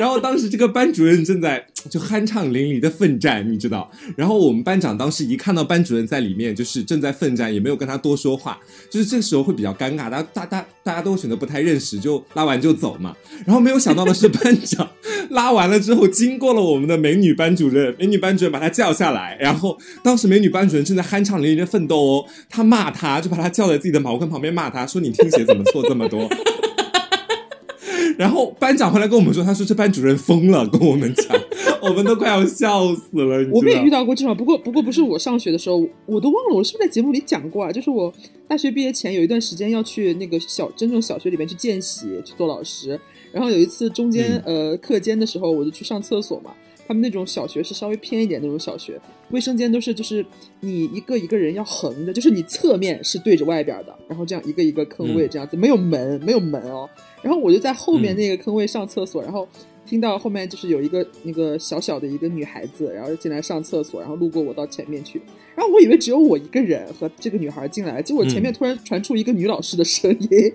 [0.00, 3.90] 然后当时这个班主任正在就酣畅淋漓的奋战，你知道？
[4.16, 8.58] 然后我们班长当时一看到班主任在里面，就是正在奋战，也没有跟他多说话，
[8.90, 13.14] 就是这个时候会比较尴尬，大大大大家都选择不太认识，就拉完就走嘛。
[13.44, 14.88] 然后没有想到的是，班长
[15.28, 26.26] 拉完了之后，经过了我们的美女班主任，美女班主任把他叫下来，然后当时美女班主任正在酣畅淋漓的奋斗哦，他骂他，就把他叫在自己的茅坑旁边骂他说：“你听写怎么错这么多？”
[28.20, 31.26] 然后班长回来跟我们说，他说这班主任疯了，跟我们讲，
[31.80, 33.38] 我们都快要笑死了。
[33.50, 37.72] 我们也遇到过这种，不过不过不是我上学的时候，我都忘了我是不是在节目里讲过啊？
[37.72, 38.12] 就是我
[38.46, 43.00] 大学毕业前有一段时间要去那个小真正小学里面去见习去做老师，
[43.32, 46.52] 然后有一次中间呃课间的时候，我就去上厕所嘛。
[46.86, 50.26] 他们那种小学是稍微偏一点那种小学，卫生间都是就是
[50.58, 56.90] 你一个一个人要横着，就是你侧面是对着外边的，然后这样一个一个坑位这样子，没有门，没有门哦。
[57.22, 59.46] 然后我就在后面那个坑位上厕所，然后
[59.86, 65.20] 听到后面就是有一个那个小小的一个女孩子，然后进来上厕所，然后路过我到前面去，
[65.56, 70.52] 然后我以为只有我一个人和这个女孩进来，结果前面突然传出一个女老师的声音，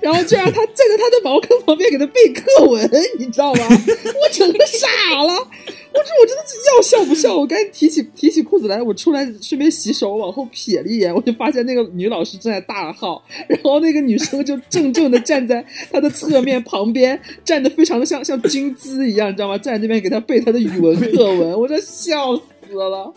[0.00, 3.62] 然后就让她站在她的茅坑旁边给她背课文，你知道吗？
[3.68, 4.86] 我整个傻
[5.24, 5.48] 了，
[5.94, 6.42] 我这我真的
[6.76, 19.56] 要笑不笑，我赶紧提起提起裤子来，我出来顺便洗手，往后瞥了一眼，我就发现那个女老师正在大号，然后那个女生就正正的站在她的侧面旁边，站的非常的像像军姿一样，你知道吗？
[19.56, 23.14] 站在那边给她背她的语文课文，我这笑死了。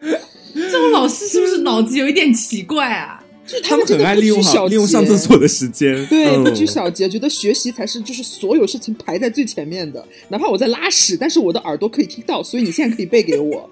[0.00, 3.22] 这种老师是不是脑子有一点奇怪啊？
[3.46, 10.04] 就是他们很爱利用好利用上厕所的时间，对，不拘小节，觉得学习才是就是所有事情排在最前面的。
[10.28, 13.70] 哪怕我在拉屎，但是我的耳朵可以听到，所以你现在可以背给我。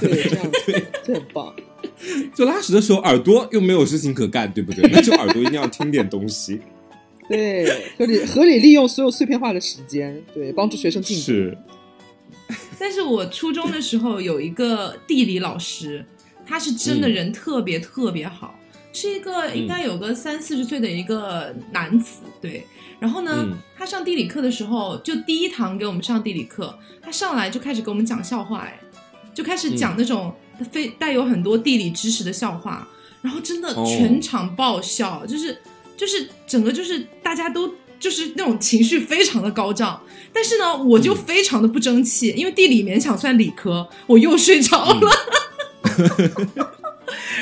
[0.00, 1.54] 对，这样对，这很棒。
[2.34, 4.88] 就拉屎的时候，耳朵又没有事情可干，对不对？
[4.92, 6.60] 那就耳朵一定要听点东西。
[7.28, 7.66] 对，
[7.98, 11.22] 合理合理利用所有碎片化的时间，对，帮助学生进步。
[11.22, 11.56] 是。
[12.78, 16.04] 但是我初中的时候有一个地理老师，
[16.46, 18.54] 他是真的人特别特别好。
[18.94, 22.66] 是一个应该有个三四十岁的一个男子，对。
[23.00, 28.80] 然后呢，他上地理课的时候，就第一堂给我们上地理课，他上来就开始给我们讲笑话，哎，
[29.34, 30.32] 就开始讲那种
[30.70, 32.88] 非带有很多地理知识的笑话，
[33.20, 35.58] 然后真的全场爆笑，就是
[35.96, 40.00] 就是整个就是大家都就是那种情绪非常的高涨，
[40.32, 45.10] 但是呢，我就非常的不争气，因为地理勉强算理科，我又睡着了。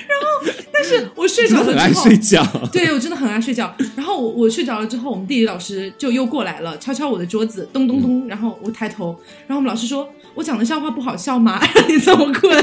[0.09, 0.27] 然后，
[0.72, 2.44] 但是我睡着了之后，很爱睡觉。
[2.72, 3.75] 对我真的很爱睡觉。
[3.96, 8.27] 然后我我睡着了之后，我们地理老师就又过来了，敲敲我的桌子，咚咚咚。
[8.29, 11.61] 然后我抬头，然后我们老师说：“我讲的笑话不好笑吗？
[11.88, 12.57] 你这么困？”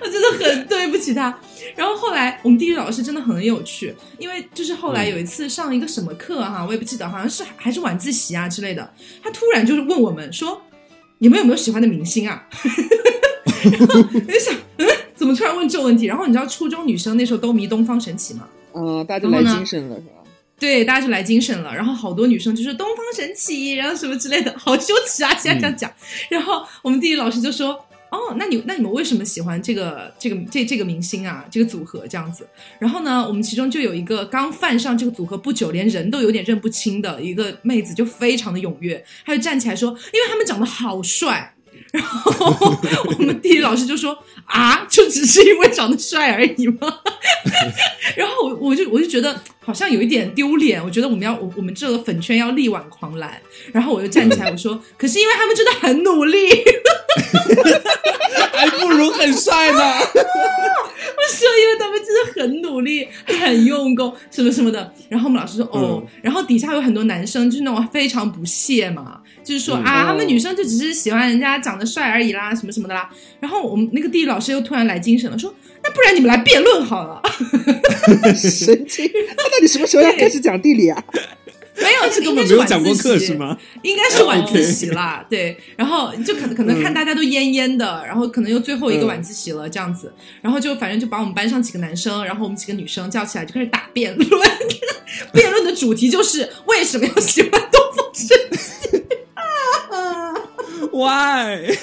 [0.00, 1.38] 我真的很对不起他。
[1.74, 8.92] 然后后来我们地理老师真的很有趣，因为就是后来有一次上一个什么课哈，我也不记得，好像是还是晚自习啊之类的。
[9.22, 10.60] 他突然就是问我们说
[11.18, 12.46] ：“你们有没有喜欢的明星啊？”
[13.70, 16.06] 然后我就想，嗯，怎么突然问这个问题？
[16.06, 18.48] 然后你知道初中女生那时候都迷东方神起吗？
[18.74, 20.14] 嗯，大家就来精神了，是吧？
[20.58, 21.74] 对，大家就来精神了。
[21.74, 25.34] 然后好多女生就是东方神起，然后什么之类的，好羞耻啊！
[25.36, 25.90] 现在这样讲。
[26.30, 27.72] 然后我们地理老师就说
[28.10, 31.44] ：“哦，那你那你们为什么喜欢这个这个这这个明星啊？
[31.50, 32.46] 这个组合这样子？”
[32.78, 41.51] 然后呢，我们其中就有一个刚犯上这个组合不久，连人都有点认不清的一个妹子，就非常的踊跃，她就站起来说：“因为他们长得好帅。”
[41.92, 42.74] 然后
[43.06, 46.78] 我们地理老师就说：“啊，就只是因为长得帅而已吗？”
[48.16, 50.82] 然后我我就我就觉得好像有一点丢脸。
[50.82, 53.40] 我觉得我们要我我们这个粉圈要力挽狂澜。
[53.72, 56.38] 然后我就站起来我说：“可是因为他们真的很努力，
[58.52, 59.78] 还不如很帅呢。
[61.22, 69.20] ”我说：“因为他们真的很努力，很用功，什么什么的。”然后我们老师说：“哦。”然后底下有很多男生就是那种非常不屑嘛。
[69.44, 73.10] 就是说啊，他们女生就只是喜欢人家长得帅而已啦，什么什么的啦。
[73.40, 77.20] 然后我们那个地理老师又突然来精神了，说那不然你们来辩论好了。
[78.34, 79.10] 神经！
[79.36, 81.04] 他到底什么时候要开始讲地理啊？
[81.76, 83.56] 没有， 这根本没有讲过课是吗？
[83.82, 85.24] 应该是晚自习啦。
[85.28, 94.28] 对，然后就可能可能看大家都蔫蔫的，然后可能又最后一个晚自习了这样子，然后就反正就把我们班上几个男生，然后我们几个女生叫起来就开始打辩论。
[95.32, 98.36] 辩论的主题就是为什么要喜欢东方神
[100.90, 101.76] ？Why？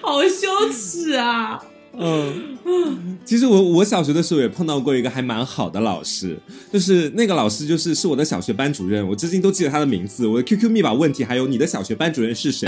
[0.00, 1.62] 好羞耻啊！
[1.98, 6.38] 嗯，其实我我小学的时候也碰到过一个还蛮好的老师，
[6.72, 12.66] 就是那个老师就是是我的小学班主任，我至今都记得他的名字，我的 QQ 密码问题还有你的小学班主任是谁，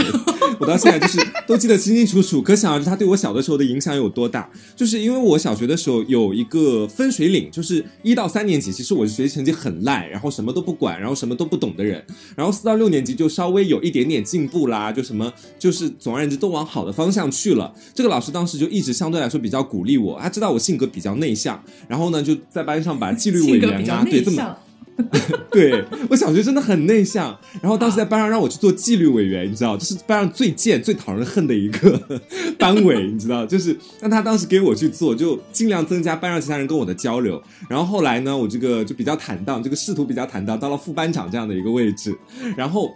[0.61, 2.43] 我到现在就是都记得清清楚楚。
[2.43, 12.05] 可想而知他对我小的时候的影响有多大，就是因为我小学的时候有一个分水岭，就是一到三年级，其实我是学习成绩很烂，然后什么都不管，然后什么都不懂的人，
[12.37, 17.73] 然后四到六年级就稍微有一点点进步啦，就什么就是总而言之都往好的方向去了。
[17.95, 24.57] 这个老师当时就一直相对来说比较鼓励我，他知道我性格比较内向，然后呢就在班上把纪律委员啊，对这么，
[25.51, 32.01] 对我小学真的很内向，然后当时在班上让我去做纪律委员，你知道，就是班上最贱、最讨人恨的一个
[32.59, 37.43] 班委，你知道，就是让他当时给我去做，就尽量增加班上其他人跟我的交流。
[37.69, 42.17] 然后后来呢，我这个就比较坦荡，这个仕途比较坦荡，到了副班长这样的一个位置，
[42.57, 42.93] 然后。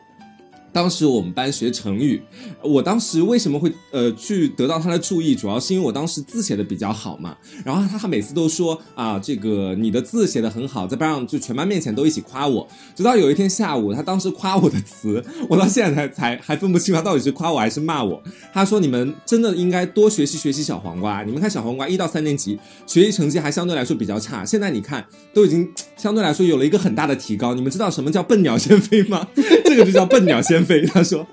[0.78, 2.22] 当时我们班学成语，
[2.62, 7.36] 我当时为什么会呃去得到他的注意，主要是因为我当时字写的比较好嘛。
[7.64, 12.64] 然后他每次都说啊，这个你的字写的很好，在班上就全班面前都一起夸我。
[12.94, 18.22] 直到有一天下午，他当时夸我的词，我到现在才才 还分不清他到底是夸我还是骂我。
[18.52, 21.24] 他说：“你们真的应该多学习学习小黄瓜。
[21.24, 27.52] 你们看小黄瓜一到三年级学习成绩还相对来说比较差，现在你看都已经相对来说有了一个很大的提高。
[27.52, 29.26] 你们知道什么叫笨鸟先飞吗？
[29.66, 31.26] 这个就叫笨鸟先。”飞，他说，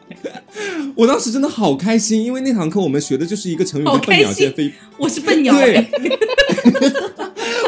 [0.95, 4.73] 我当时真的好开心，因为那堂课我们学的就是一个成语“笨鸟先飞”。
[4.97, 5.85] 我是笨鸟， 对，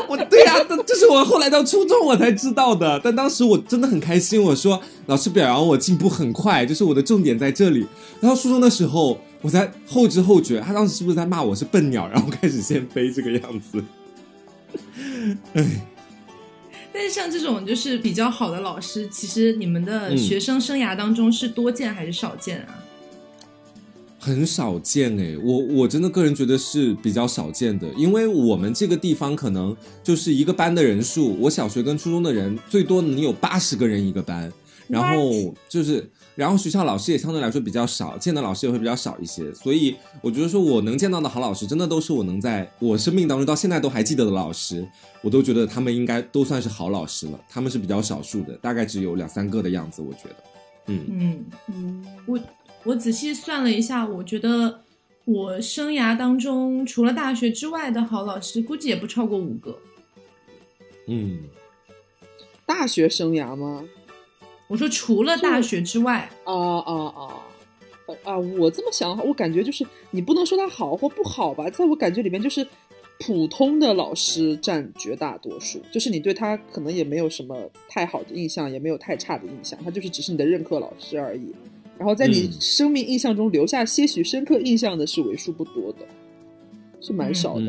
[0.07, 7.85] 我对呀，这这是我后来到初中我才知道的，但当时我真的很开心，我说老师表扬我进步很快，就是我的重点在这里。
[8.21, 13.83] 然后初中的时候，我才后知后觉，他当时是不是在骂我是笨鸟，然后开始先飞这个样子？
[15.53, 15.65] 哎。
[16.97, 22.83] 但是像这种就是比较好的老师，其实你们的学生生涯当中是多见还是少见啊？
[24.17, 34.51] 很少见哎，我我真的个人觉得是比较少见的，因为我们这个地方可能就是一个班的人数，我小学跟初中的人最多能有八十个人一个班，
[34.87, 36.09] 然后就是。
[36.37, 44.87] 然后学校老师也相对来说比较少，见的老师也会比较少一些，所以我觉得说我能见到的好老师，真的都是我能在我生命当中到现在都还记得的老师，
[45.23, 47.39] 我都觉得他们应该都算是好老师了。
[47.49, 50.35] 他们是比较少数的，大概只有两三个的样子，我觉得。
[50.85, 52.39] 嗯嗯嗯，我
[52.83, 54.81] 我仔细算了一下，我觉得
[55.25, 59.77] 我生涯当中除了大学之外的好老师，估计也不超过五个。
[61.07, 61.39] 嗯，
[62.65, 63.83] 大学生涯吗？
[64.67, 67.33] 我说除了大学之外，啊啊啊，
[68.23, 68.37] 啊！
[68.37, 72.67] 我这么想的话，我感觉就是你不能说他好或不好吧，在我感觉里面就是
[73.19, 77.55] 普通的老师占绝大多数，就是你对他可能也没有什么
[77.87, 81.55] 太好的印象，也没有太差的印象，他就是只是你的任课老师而已。
[81.97, 86.05] 然后在你生命印象中留下些许深刻印象的是为数不多的，
[86.99, 87.61] 是蛮少的。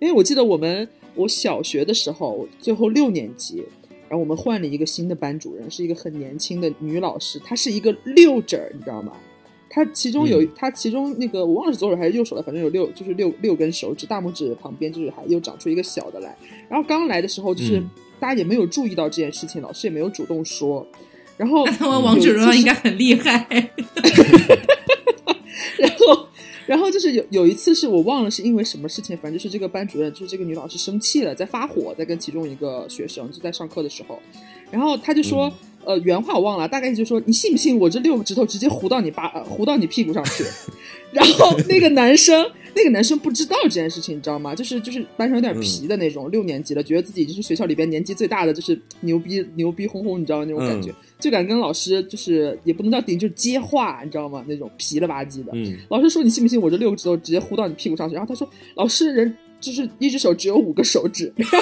[0.00, 3.64] 因为我记得我们我小学的时候，最后六年级。
[4.12, 9.14] 然后我们换了一个新的班主任，是一个很年轻的女老师，她是一个六指儿，你知道吗？
[9.70, 16.36] 她其中有她其中那个我忘了是左手还是右手了，反正有六就是六六根手指，大拇指旁边就是还又长出一个小的来。
[16.68, 17.82] 然后刚来的时候就是
[18.20, 20.86] 大家也没有注意到这件事情，老师也没有主动说。
[21.38, 23.46] 然后 王主任应该很厉害。
[25.78, 26.28] 然后。
[26.66, 34.18] 然后就是有有一次是我忘了是因为什么事情，反正就是这个班主任就是这个女老师生气了，在发火，在跟其中一个学生就在上课的时候，
[34.70, 35.52] 然后他就说，
[35.84, 40.44] 呃，原话我忘了，大概就说你信不信我这六个指头直接糊到你巴糊到你屁股上去？
[41.12, 44.54] 然后那个男生那个男生不知道这件事情，你知道吗？
[44.54, 50.92] 就是就是班上有点皮的那种，六年级了，觉得自己就是学校里边年纪最大的，就是牛逼牛逼哄哄，你知道那种感觉。
[51.18, 54.44] 就敢跟老师，就是也不能叫顶，就是接话，你知道吗？
[54.48, 55.52] 那种皮了吧唧的。
[55.54, 55.78] 嗯。
[55.88, 61.58] 老师说：“你信不信我这六个指头直接呼到你屁股上去？”然后他说：“老师人就是一只手只有五个手指。”然后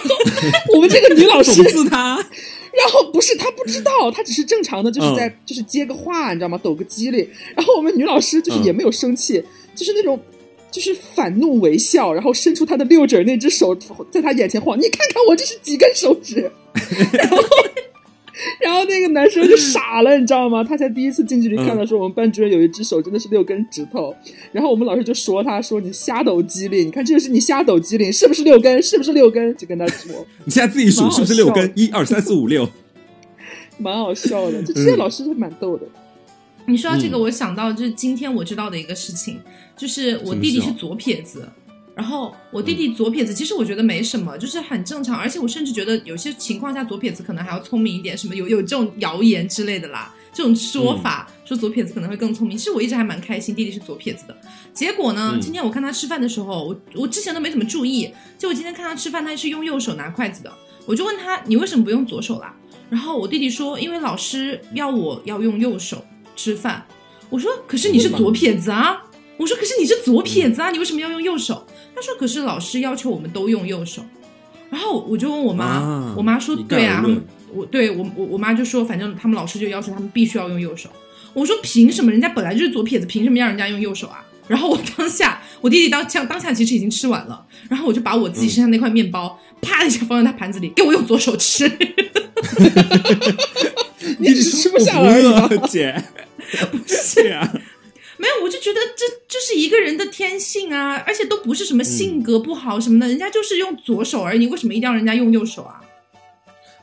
[0.75, 2.17] 我们这个女老师讽刺他。
[2.73, 6.59] 然后不是他不知道，他只是正常的，就是在就是接个话，你知道吗？
[6.63, 7.29] 抖个机灵。
[7.55, 9.45] 然后我们女老师就是也没有生气，
[9.75, 10.19] 就是那种
[10.71, 13.77] 就是反怒为笑，然后伸出他的六指那只手
[14.11, 16.51] 在他眼前晃，你看看我这是几根手指。
[17.13, 17.37] 然后。
[18.59, 20.65] 然后那个男生就傻了，你知道吗？
[20.65, 24.17] 他才第一次近距离看到，说我们班主任有一只手真的是六根指头。
[24.51, 28.83] 然后我们老师就说他说你瞎抖机灵，你看这个是你瞎抖机灵，是不是六根？
[28.83, 29.55] 是不是六根？
[29.59, 31.71] 就跟他说， 你现在自己数是不是六根？
[31.75, 32.67] 一二三四五六，
[33.77, 34.63] 蛮好笑的。
[34.63, 35.85] 这这些老师是蛮逗的。
[36.71, 39.41] 你说到这个，我想到就是今天我知道的一个事情，
[39.77, 41.49] 就是我弟弟是左撇子。
[41.93, 45.19] 然后我弟弟左撇子，其实我觉得没什么，就是很正常。
[45.19, 52.57] 而且我甚至觉得有些情况下左撇子可能还要聪明一点，什么有有这种谣言之类的啦，这种说法说左撇子可能会更聪明。
[52.57, 54.35] 其实我一直还蛮开心，弟弟是左撇子的。
[54.73, 60.51] 结果呢，今天我看他吃饭的时候，我我之前都没怎么注意，就我今天看他吃饭，他是用右手拿筷子的。
[60.87, 62.55] 我就问他，你为什么不用左手啦？
[62.89, 66.03] 然后我弟弟说，因为老师要我要用右手
[66.41, 66.83] 吃饭。
[67.29, 69.05] 我说，可是你是左撇子啊。
[69.37, 71.67] 我说，可是你是左撇子啊，你为什么要用右手？
[71.95, 74.03] 他说：“可是老师要求我们都用右手。”
[74.71, 77.05] 然后我就问我妈，我妈说：“对啊，
[77.53, 80.89] 我对我我我妈就说，反正他们老师就要求他们必须要用右手。”
[81.35, 82.11] 我说：“凭什么？
[82.11, 91.71] 人家本来就是左撇子，凭什么让人家用右手啊？”然后我当下，我弟弟当下当下其实已经吃完了，然后我就把我自己身上那块面包啪一下放在他盘子里，给我用左手吃。
[94.19, 95.95] 你只是吃不下而已，姐，
[96.73, 97.49] 不是 啊。
[98.17, 105.81] 没有，我就觉得这就是一个人的天性啊，而且都不是什么性格不好什么的，人家就是用左手而已，为什么一定要人家用右手啊？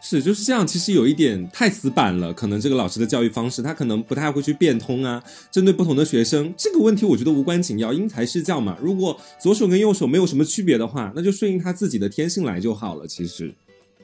[0.09, 2.33] 是就是这样，其实有一点太死板了。
[2.33, 5.21] 可能这个老师的教育方式，他可能不太会去变通啊。
[5.51, 8.77] 针对不同的学生，这个问题我觉得无关紧要，因材施教嘛。
[8.81, 13.05] 如果左手跟右手没有什么区别的话，那就顺应他自己的天性来就好了。
[13.05, 13.53] 其实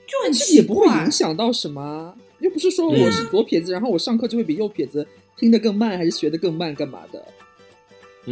[0.05, 5.07] 就很也不会影响到什么，又不是说我是左撇子，然后我上课就会比右撇子。
[5.37, 6.75] 听得更慢还是学得更慢？
[6.75, 7.25] 干嘛的？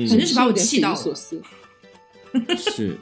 [0.08, 1.16] 反正是把我气到了。
[1.16, 1.42] 是，
[2.34, 2.98] 嗯，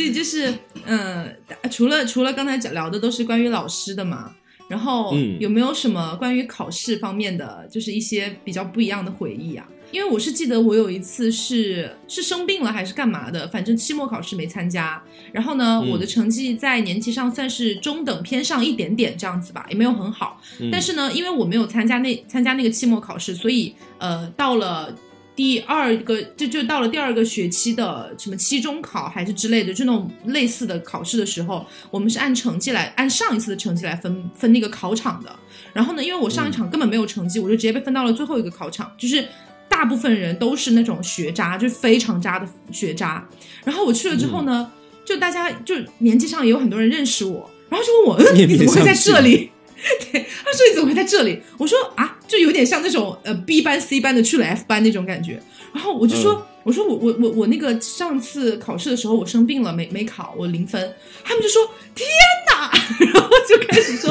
[0.00, 0.54] 这就是
[0.86, 1.36] 嗯，
[1.70, 4.34] 除了除了刚才讲聊的都是关于老师的嘛，
[4.68, 9.68] 然后有没有什么关于考试方面的，就是一些比较不一样的回忆啊？
[9.92, 15.02] 因为我是记得我有一次是是生病了还是干嘛的，反正期末考试没参加。
[15.32, 20.40] 然后呢，我的成绩在年级上算是中等偏上一点点这样子吧，也没有很好。
[20.70, 24.96] 但是呢，因为我没有参加那参加那个期末考试，所以呃，到了
[25.40, 35.34] 第二个就就到了第二个学期的什么期中考还是之类的，就那种类似的考试的时候，我们是按成绩来按上一次的成绩来分分那个考场的。
[35.72, 39.24] 然后呢，因为我上一场根本没有成绩，我就直接被分到了最后一个考场，就是。
[39.66, 43.26] 大部分人都是那种学渣，就非常渣的学渣。
[43.64, 44.70] 然后我去了之后呢，
[45.06, 49.52] 就大家就年纪上也有很多人认识我，然后就问我，嗯，你怎么会在这里？
[50.12, 51.40] 对，他说你怎么会在这里？
[51.56, 55.42] 我说啊，就有点像那种呃 B 班 C 班的去了 F 班那种感觉。
[55.74, 56.46] 然后我就说。
[56.62, 61.62] 我说我我我我那个上次考试的时候我生病了没没考我零分，他们就说
[61.94, 62.06] 天
[62.50, 62.70] 哪，
[63.14, 64.10] 然后就开始说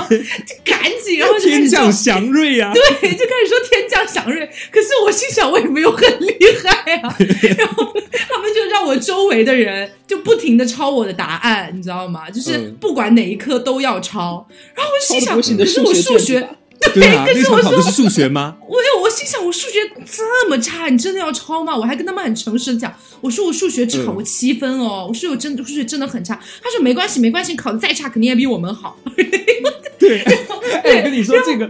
[0.65, 4.49] 赶紧，然后就天降祥瑞呀，对，就开始说天降祥瑞。
[4.71, 7.15] 可是我心想我也没有很厉害啊，
[7.55, 7.93] 然后
[8.27, 12.31] 他们就让我周围的人就不停的抄我的答案，你知道吗？
[12.33, 14.43] 就是不管哪一科都要抄。
[14.73, 16.49] 然后我心想，可是我数学。
[16.93, 18.57] 对啊，那场考的是数学吗？
[18.61, 21.75] 我有，我心想，我数学这么差，你真的要抄吗？
[21.75, 26.39] 我还跟他们很诚实的讲，我说我数学只考过七分哦，我说我真的数学真的很差。
[26.63, 28.97] 他说没关系，没关系，考的再差，肯定也比我们好。
[29.99, 31.69] 对，哎，我跟你说这个，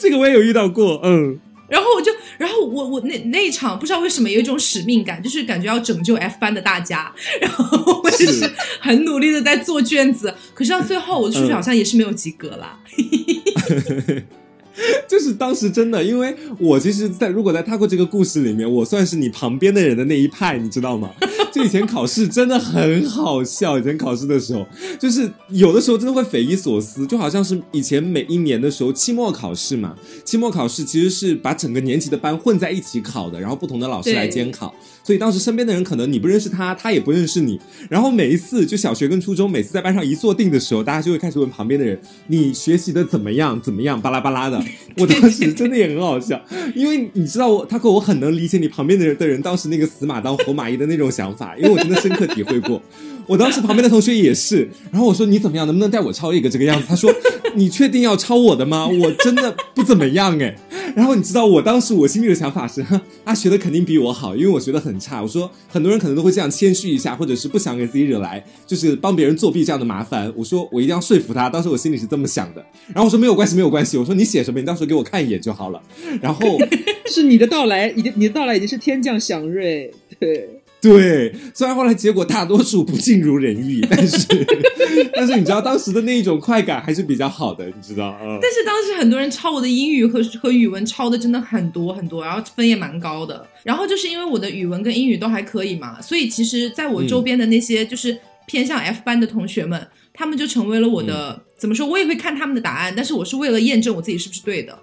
[0.00, 1.38] 这个我也有遇到过，嗯。
[1.68, 8.48] 然后我就，然后我我那那一场不知道为什么有一种使命感，就是感觉要拯救 F 班的大家， 然后我就是
[8.80, 12.78] 很努力的在做卷子，可是到最后我的数学好像也是没有及格啦。
[15.08, 21.10] 就是当时真的，因为我其实，在如果在他过这个故事里面，我算是你旁边的人的那一派，你知道吗？
[21.52, 24.66] 就以前考试真的很好笑，以前考试的时候，
[25.00, 34.74] 就是有的时候真的会匪夷所思，就好像是以前每一年的时候，期末考试嘛，期末考试其实是把整个年级的班混在一起考的，然后不同的老师来监考。
[35.02, 37.58] 所以当时身边的人可能你不认识他，他也不认识你。
[37.88, 43.58] 然后每一次就小学跟初中，每次在班上一坐定的时候，大家就会开始问旁边的人：“你学习的怎么样？
[43.62, 44.62] 怎么样？”巴拉巴拉的。
[44.98, 46.40] 我当时真的也很好笑，
[46.74, 52.80] 因为你知道我，他和我很能理解你旁边的人的人当时那个死马当活马医的那种想法，因为我真的深刻体会过。
[53.26, 56.86] 我当时旁边的同学也是，然后我说你怎么样，能不能带我抄一个这个样子？
[56.88, 57.12] 他说
[57.54, 58.86] 你确定要抄我的吗？
[58.86, 60.56] 我真的不怎么样哎。
[60.94, 62.84] 然后你知道我当时我心里的想法是，
[63.24, 65.20] 他 学的肯定比我好，因为我学的很差。
[65.20, 70.32] 我说很多人可能都会这样谦虚一下，或者是不想给自己惹来就是帮别人作弊这样的麻烦。
[70.34, 72.64] 我说我一定要说服他，当时我心里是这么想的。
[72.88, 73.98] 然后我说没有关系，没有关系。
[73.98, 75.82] 我说你写什么，你到时候给我看一眼就好了。
[76.22, 76.58] 然后
[77.10, 80.55] 是你的到来，已经你的到来已经是天降祥瑞，对。
[80.86, 84.26] 对，虽然后来结果大多数不尽如人意，但是
[85.14, 88.38] 但是你知道当时的那一种快感还是比较好的，你知道啊？
[88.40, 93.46] 但是当时很多人抄我的英语和和语文抄的真的很多很多，然后分也蛮高的。
[93.62, 98.16] 然后就是因为我的语文跟英语都还可以嘛，所以其实在我周边的那些就是
[98.46, 101.86] 偏向 F 班的同学们，他们就成为了我的怎么说？
[101.86, 104.78] 我也会看他们的答案，但是我是为了验证我自己是不是对的。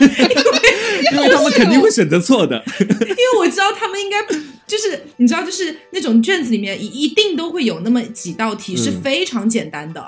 [0.00, 4.22] 因 为他们肯定会选择错的， 因为我知道他们应该
[4.66, 10.04] 就是你知道，就是那种卷子里面一一定都会有那么几道题是非常简单的，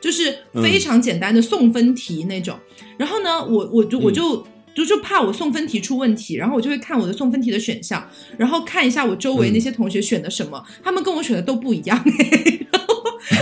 [0.00, 2.58] 就是非常简单的送分题那种。
[2.96, 12.02] 然后呢，我我就我就就就怕我送分题出问题，然后我就会看我的送分题的选项，然后看一下我周围那些同学选的什么，他们跟我选的都不一样。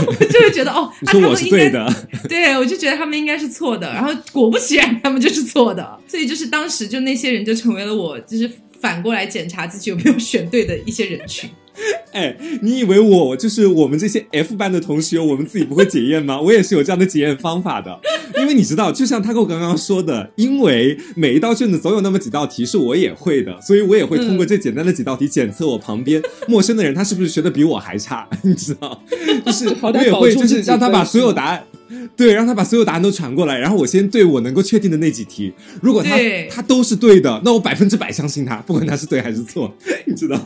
[0.07, 1.71] 我 就会觉得哦， 他们应该
[2.29, 8.51] 对，我就觉得他们应该是错的，然后果不其然，他们就是错的，所以就是当时就那些人就成为了我就是
[8.81, 11.49] 反过来检查自己有没有选对的一些人群。
[12.13, 16.41] 哎，你以为我就是我们这些 F 班的同学，我们自己不会检验吗？
[16.41, 18.01] 我也是有这样的检验方法的。
[18.41, 28.27] 因为你知道，就像他跟我刚刚说的，因为每一道卷子总有那么几道题是我也会的，所以我也会通过这简单的几道题检测我旁边 陌生的人他是不是学的比我还差。
[28.41, 28.99] 你知道，
[29.45, 31.63] 就是我也会就是让他把所有答案，
[32.17, 36.17] 对，让他把所有答案都传过来，然后我先对我能够确定的那几题，如果他
[36.51, 39.73] 他都是对的，那我百分之百相信他，不管他是对还是错，
[40.07, 40.39] 你知道。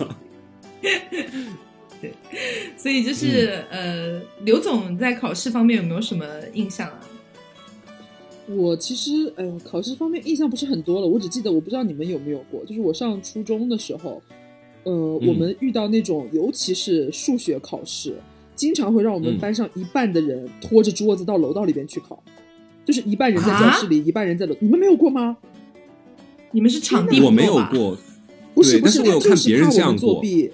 [2.01, 2.12] 对，
[2.76, 6.24] 所以就是呃，刘总在考试方面有没有什么
[6.55, 7.01] 印象啊？
[8.49, 11.07] 我其实哎，考试方面印象不是很多了。
[11.07, 14.20] 我只记得，我不知道你们有没有过，就是我上初中的时候，
[14.82, 18.16] 呃，我们遇到那种，尤其是数学考试，
[18.61, 22.22] 经常会让我们班上一半的人拖着桌子到楼道里边去考，
[22.84, 24.54] 就是一半人在教室里，一半人在楼。
[24.61, 25.38] 你们没有过吗？
[26.50, 27.96] 你们是场地我没有过，
[28.52, 30.50] 不是不是，我有看别人这样作弊。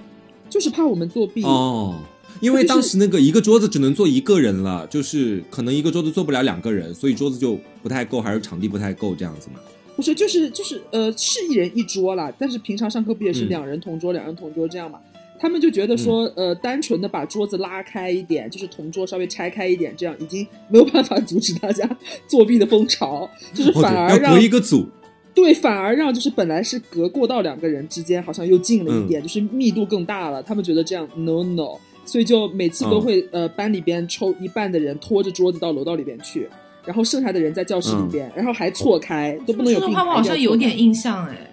[0.49, 1.97] 就是怕我们作弊哦，
[2.41, 9.59] 因为当时那个一个桌子只能坐一个人了，就是可能一个桌子坐不了两个人，所以桌子就不太够，还是场地不太够这样子嘛。
[9.97, 15.01] 不是，就是就是呃，是一人一桌啦，但是平常上课不也是两人同桌，两人同桌这样嘛？
[15.39, 21.89] 他们就觉得说，呃，单纯的把桌子拉开一点，就是同桌稍微拆开一点，这样已经没有办法阻止大家
[22.27, 24.89] 作弊的风潮， 就是反而让隔一个组，
[25.35, 30.43] 对，反而让就是本来是隔过道两个人之间好像又近了一点，就是密度更大了。
[30.43, 36.49] 他们觉得这样 no no，所以就每次都会呃班里边抽一半的人拖着桌子到楼道里边去。
[36.85, 40.05] 然后剩下的人在教室里边，然后还错开，都不能有并排。
[40.05, 41.46] 我好像有点印象哎，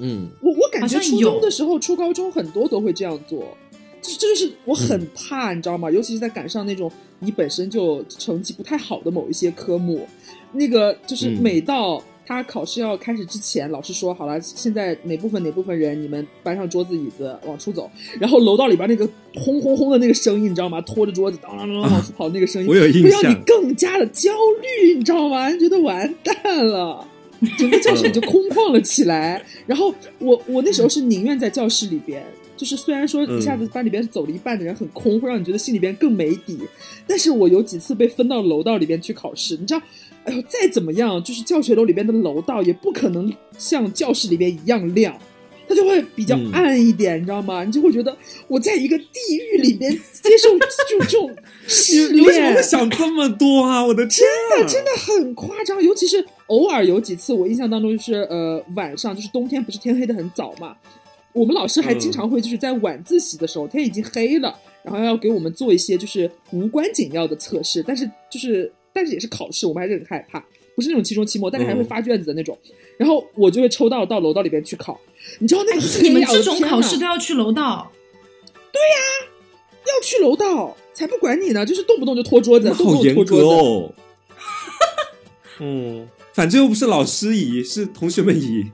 [0.00, 3.56] 嗯，我我感觉初中的时候、初高中很多都会这样做，
[4.00, 5.90] 这这就是我很怕，你知道吗？
[5.90, 10.06] 尤其是在赶上那种你本身就成绩不太好的某一些科目，
[10.52, 12.02] 那个就是每到。
[12.26, 17.90] 他考试要开始之前，老师说好了，现在哪部分哪部分人，你们搬上桌子椅子往出走。
[18.20, 20.80] 然后楼道里边那个轰轰轰的那个声音，你知道吗？
[20.82, 24.30] 拖着桌子当当当往出跑那个声音，我有印象，会让你更加的焦
[24.62, 25.50] 虑，你知道吗？
[25.56, 27.04] 觉得完蛋了，
[27.58, 29.44] 整个教室就空旷了起来。
[29.66, 32.22] 然后我我那时候是宁愿在教室里边，
[32.56, 36.58] 就是虽然说一下子班里边走了一半的人很空，会让你觉得心里边更没底。
[37.06, 39.82] 但是我有几次被分到楼道里边去考试，你知道。
[40.22, 45.18] 哎呦，再怎么样，就是教学楼里边的楼道也不可能像教室里边一样亮，
[45.66, 47.64] 它就会比较暗一点，你知道吗？
[47.64, 48.14] 你就会觉得
[48.46, 49.04] 我在一个地
[49.54, 50.66] 狱里边接受就
[50.98, 51.34] 这种
[51.66, 52.16] 试炼。
[52.20, 53.82] 你为什么会想这么多啊？
[53.82, 54.28] 我的天，
[54.58, 55.82] 真的真的很夸张。
[55.82, 60.76] 尤其是偶尔有几次，我印象当中就是呃晚上，就是冬天不是天黑的很早嘛，
[61.32, 68.72] 我们老师还经常会就是在晚自习的时候，天已经黑了，然后要给我们做一些就是无关紧要的测试，但是就是。
[68.92, 70.44] 但是也是考试，我们还是很害怕，
[70.74, 72.58] 不是那种期中、期末，但是还会发卷子的那种。
[72.98, 75.00] 然后我就会抽到到楼道里边去考，
[75.38, 77.88] 你知道那个你们这种考试都要去楼道？
[78.72, 79.30] 对呀，
[79.86, 83.92] 要去楼道，才不管你呢，就是动不动就拖桌子，好严格哦。
[85.60, 88.70] 嗯，反正又不是老师移，是同学们移。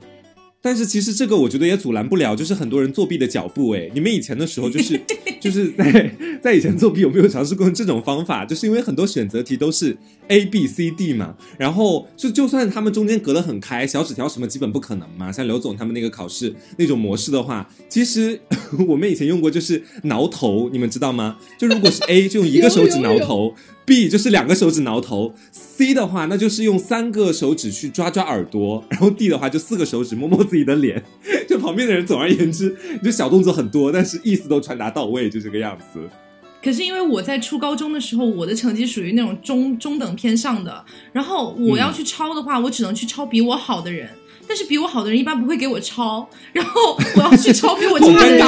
[0.59, 3.71] 但是其实这个我觉得也阻拦不了，就是很多人作弊的脚步。
[3.71, 4.99] 哎，你们以前的时候就是
[5.39, 6.11] 就是在
[6.43, 8.43] 在以前作弊有没有尝试过这种方法？
[8.43, 9.95] 就是因为很多选择题都是
[10.27, 15.31] A B C D 嘛，然后就就算他们中间隔得很开，小纸条什么基本不可能嘛。
[15.31, 18.37] 像刘总他们那个考试那种模式的话，其实
[18.89, 21.37] 我们以前用过就是挠头，你们知道吗？
[21.57, 23.53] 就如果是 A 就用一个手指挠头。
[23.87, 31.01] B 就是两个手指挠头，C 的话那就是用三个手指去抓抓耳朵，然后 D 的话就四个手指摸摸自己的脸。
[31.47, 36.01] 就旁边的人，总而言之，就小动作很多，但是意思都传达到位，就这个样子。
[36.61, 40.83] 可是因为我在初高中的时候，我的成绩属于那种中中等偏上的，
[41.13, 44.09] 然后我要去抄的话，我只能去抄比我好的人。
[44.47, 48.39] 但是比我好的人一般不会给我抄， 然后我要去抄比我 差的人，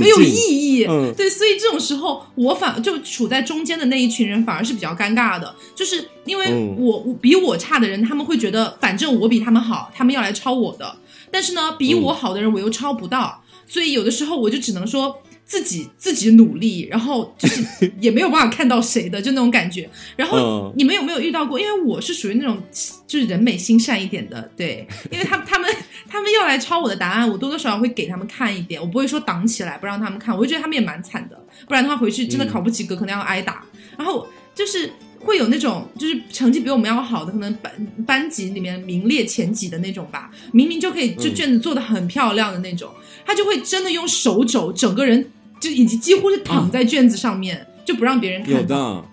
[0.00, 0.84] 没有意义。
[1.16, 10.96] 对，所以这种时候我反就处在中间的那一群人反而是比较尴尬的，就是因为我比我差的人，他们会觉得反正我比他们好，他们要来抄我的。
[11.30, 15.18] 但是呢，比我好的人我又抄不到，所以有的时候我就只能说。
[15.48, 17.64] 自己自己努力，然后就是
[18.00, 19.88] 也没有办法看到谁的，就那种感觉。
[20.14, 21.58] 然后你们有没有遇到过？
[21.58, 22.62] 因为我是属于那种
[23.06, 25.74] 就是人美心善一点的，对， 因为他他们
[26.06, 33.64] 他们要来抄我的答案，我多多少少会给他们看一点，我不会说挡起来不让他们看，我就觉得他们也蛮惨的，不然的话回去真的考不及格，可能要挨打。
[33.96, 37.72] 然后就是会有那种就是成绩比我们要好的，可能班
[38.06, 42.92] 班级里面名列前几的那种吧，明明就可以就卷子做的很漂亮的那种，
[43.24, 45.24] 他就会真的用手肘整个人。
[45.60, 48.54] 就以及几乎是躺在卷子上面，就不让别人看。
[48.54, 49.04] 有的，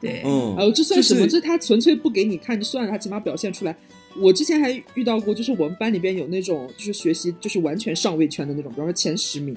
[0.00, 1.26] 对，嗯，哦，这算什么？
[1.26, 3.76] 这他纯粹不给你看就算了，他起码表现出来。
[4.18, 9.54] 我之前还遇到过，就是我们班里边有那种，就是学习就是完全上位圈的那种，比方说前十名，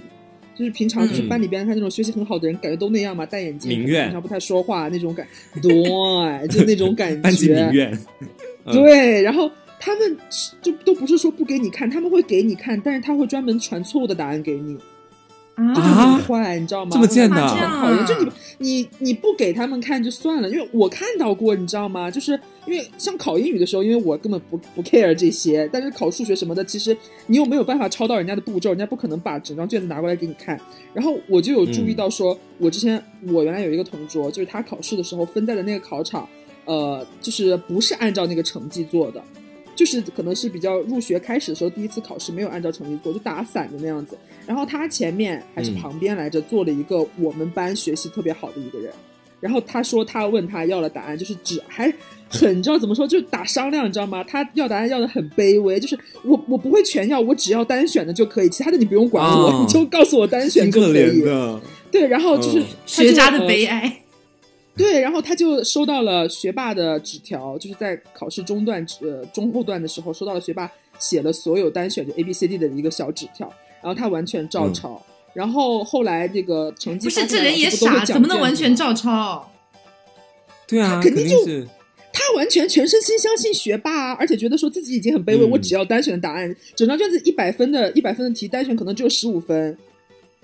[0.58, 5.26] 就是平常就是班里边他那种学习很好的人，感觉都那样嘛，戴眼镜，平常不太说话那种感，
[5.62, 7.22] 对，就那种感觉。
[7.22, 7.98] 班级名媛，
[8.66, 9.50] 对，然后
[9.80, 10.18] 他们
[10.62, 14.78] 就都不是说不给你看，他们会给你看，但是他会专门传错误的答案给你。
[15.76, 16.92] 就很坏，你知道吗？
[16.94, 18.06] 这么贱的，很讨厌。
[18.06, 22.10] 就你你你不给他们看就算了，因为我看到过，你知道吗？
[22.10, 22.32] 就是
[22.66, 26.96] 因为像考英语的时候，因为我根本不不 care 这些，但是考数学什么的，其实
[27.28, 30.60] 你又没有办法抄到人家的步骤，人家不可能把整张卷子拿过来给你看。
[30.94, 36.28] 然后我就有注意到，说我之前我原来有一个同桌，就是他考试的时候分在的那个考场，
[36.66, 39.22] 呃，就是不是按照那个成绩做的。
[39.80, 44.18] 就是可能是比较入学开始的时候第一次考试没有按照成绩做，就打散的那样子。
[44.46, 48.92] 然后他前面还是旁边来着，坐了一个我们班学习特别好的一个人。
[49.40, 51.90] 然后他说他问他要了答案，就是只还
[52.28, 54.22] 很你知道怎么说，就打商量，你知道吗？
[54.26, 61.24] 他要答案要的很卑微，就是我我不会全要，我只要单选的就可以，其他的你不用管我，你就告诉我单选就可以。
[61.90, 64.02] 对，然后就是学渣的悲哀。
[64.80, 73.52] 对，然后他就收到了学霸的纸条，就是在考试中段呃中后段的时候收到了学霸写了所有单选就 A B C D 的一个小纸条，
[73.84, 75.06] 然后他完全照抄。
[75.34, 79.52] 然后后来这个成绩不是这人也傻，怎么能完全照抄？
[80.68, 81.68] 对啊，肯定就是
[82.12, 89.78] 他完全全身心相信学霸，啊而且觉得说自己已经很卑微，我只要单选的答案，整张卷子一百分的一百分的题单选可能只有十五分，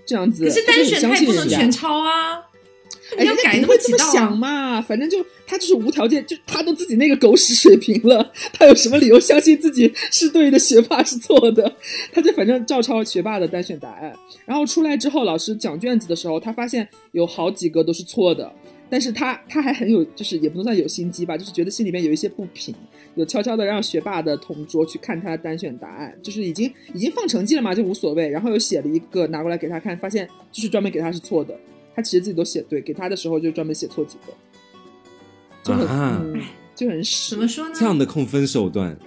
[0.05, 0.45] 这样子。
[0.45, 2.39] 可是单选他也不能全抄啊，
[3.17, 4.81] 你要改那么这么想嘛？
[4.81, 11.71] 反正就他就是无条件，就他都自己那个狗屎水平了，他有什么理由相信自己是对的，学霸是错的？
[12.11, 14.13] 他就反正照抄学霸的单选答案，
[14.45, 18.51] 然后出来之后，老师讲卷子的时候，他发现有好几个都是错的。
[18.87, 22.73] 但是他他还很有，就是也不能算有心机吧，就是觉得心里面有一些不平，
[23.15, 28.29] 有悄悄的让学霸的同桌去看他的单选答案，就是已经已经放成绩了嘛，就无所谓。
[28.29, 31.57] 然后又写了一个拿过来给他看，发现就是专门给他是错的，
[31.95, 34.33] 他其实自己都写对，给他的时候就专门写错几个，
[35.63, 36.41] 就很
[36.75, 37.73] 就很怎么说呢？
[37.73, 38.97] 这样的控分手段。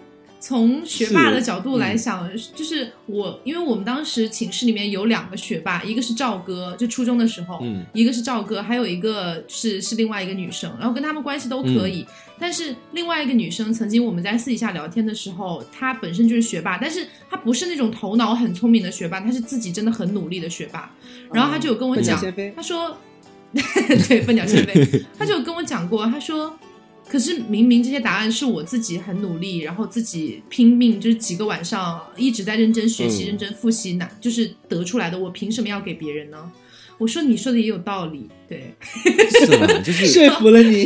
[0.41, 7.61] 从学霸的角度来想，就是我，因为我们当时寝室里面有两个学霸，一个是赵哥，就初中的时候，
[7.93, 12.07] 一个是赵哥，还有一个是是另外一个女生，然后跟他们关系都可以。
[12.39, 20.89] 但是另外一个女生，曾经我们在私底下聊天的时候，她本身就是学霸，但是她不是那种头脑很聪明的学霸，她是自己真的很努力的学霸。
[21.33, 22.17] 然后她就有跟我讲，
[22.55, 22.97] 她说，
[24.09, 26.57] 对，笨鸟先飞，她就有跟我讲过，她说。
[27.09, 35.19] 可是明明这些答案是我自己很努力，然后自己拼命，就是几个晚上一直在认真学习、认真复习，那就是得出来的。
[35.19, 36.53] 我凭什么要给别人呢？
[36.99, 38.75] 我说你说的也有道理，对，
[39.31, 40.85] 是吗，就是 说服了你。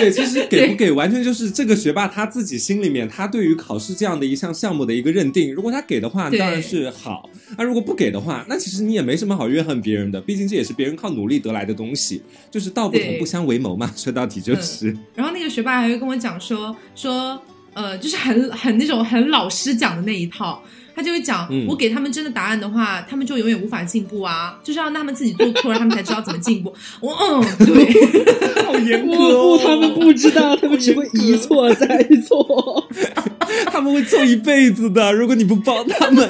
[0.00, 5.54] 对，其实给不给，完全就是这个学霸他自己心里面，他对于考试这样的一项项目的一个认定。
[5.54, 12.22] 如果他给的话，当然是好；那如果不给的话，那其实你也没什么好怨恨别人的，毕竟这也是别人靠努力得来的东西。
[12.50, 14.96] 就是道不同不相为谋嘛，说到底就是。
[15.14, 17.40] 然后那个学霸还会跟我讲说说，
[17.72, 20.62] 呃，就是很很那种很老师讲的那一套。
[20.94, 24.58] 他就会讲，我给他们真的答案的话，他们就永远无法进步啊！
[24.62, 26.72] 就是让他们自己做错了，他们才知道怎么进步。
[27.00, 27.84] 我嗯，对，
[28.64, 29.58] 好严格哦。
[29.62, 31.86] 他们不知道，他们只会一错再
[32.26, 32.88] 错，
[33.66, 35.12] 他们会错一辈子的。
[35.12, 36.28] 如果你不帮他们，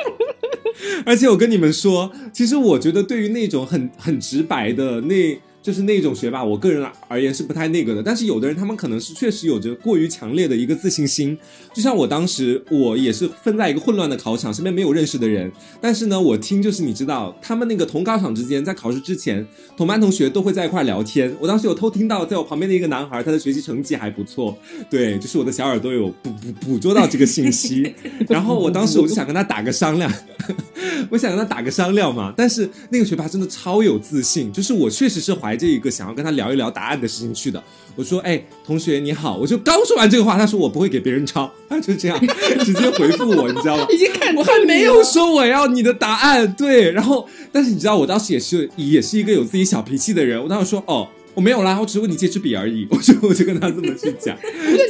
[1.06, 5.38] 而且我跟你们说，其实我觉得对于那种很很直白的那。
[5.66, 8.00] 就是那种学霸，我个人而言是不太那个的。
[8.00, 11.36] 但是有的人，他们可能是确实有着过于强烈的一个自信心。
[11.74, 15.50] 就像我当时，我也是分在一个混乱的考场，身边没有认识的人。
[15.80, 19.44] 但是呢，我听就是你知道，他们那个同考场之间，在考试之前，
[19.76, 21.34] 同班同学都会在一块聊天。
[21.40, 24.56] 我当时有偷听到，在我旁边的一个男孩，他的学习成绩还不错。
[24.88, 27.92] 对，就是我的小耳朵有捕捕捕捉到这个信息。
[28.30, 30.12] 然后我当时我就想跟他打个商量，
[31.10, 32.32] 我想跟他打个商量嘛。
[32.36, 35.55] 但是那个学霸真的超有自信，就是我确实是怀。
[35.56, 37.62] 这一个想要跟他聊一聊答案的事情去的，
[37.94, 42.20] 我说：“哎，同学你好。”我就刚说完这个话，他说：“我不会给别人抄。”他就这样
[42.64, 43.86] 直接回复我，你知道吗？
[43.90, 46.90] 已经看我还没有说我要你的答案，对。
[46.90, 52.86] 然后，但是你知道，我当时也是也是一个有自己小脾气的人，我当时说：“哦。”我没有啦，我只是问你借支笔而已。
[52.90, 54.34] 我就我就跟他这么去讲，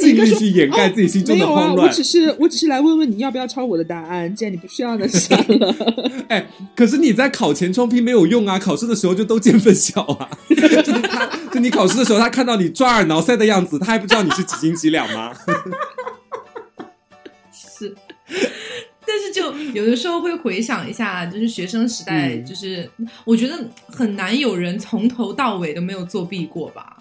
[0.01, 1.89] 尽力去掩盖自己心中的慌乱。
[1.89, 5.75] 我只是我只是来问问你要不要抄我的答案，既然你不需要，那算了。
[6.29, 10.31] 哎，可是你在考前冲拼没有用啊，考试的时候就都见分晓啊。
[10.49, 15.33] 就他，就你考试的时候，他看到你抓耳挠腮的样子，他还不知道你是几斤几两吗？
[17.51, 17.93] 是。
[19.07, 22.91] 但是就有的时候会回想一下，就是学生时代，就是
[23.25, 26.97] 我觉得很难有人从头到尾都没有作弊过吧。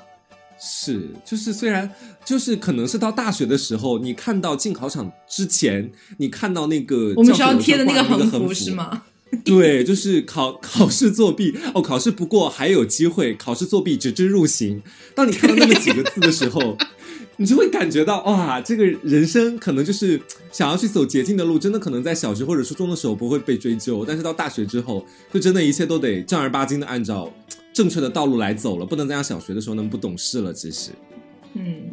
[0.59, 1.89] 是，就是虽然
[2.23, 9.03] 就是可能是到大学的时候，你看到进考场之前，你看到那个我们学校贴的那个横幅是吗？
[9.43, 14.81] 对，就是考考试作弊哦，考试不过还有机会，考试作弊直至入刑。
[15.13, 16.77] 当你看到那么几个字的时候。
[17.37, 20.19] 你就会感觉到哇，这个人生可能就是
[20.51, 27.31] 想要去走捷径的路，真的可能在小学或者初中的时候不会被追究，但是到大学之后，就真的一切都得正儿八经的按照
[27.73, 30.53] 正确的道路来走了，不能再像小学的时候那么不懂事了。
[30.53, 30.91] 其实，
[31.53, 31.83] 嗯，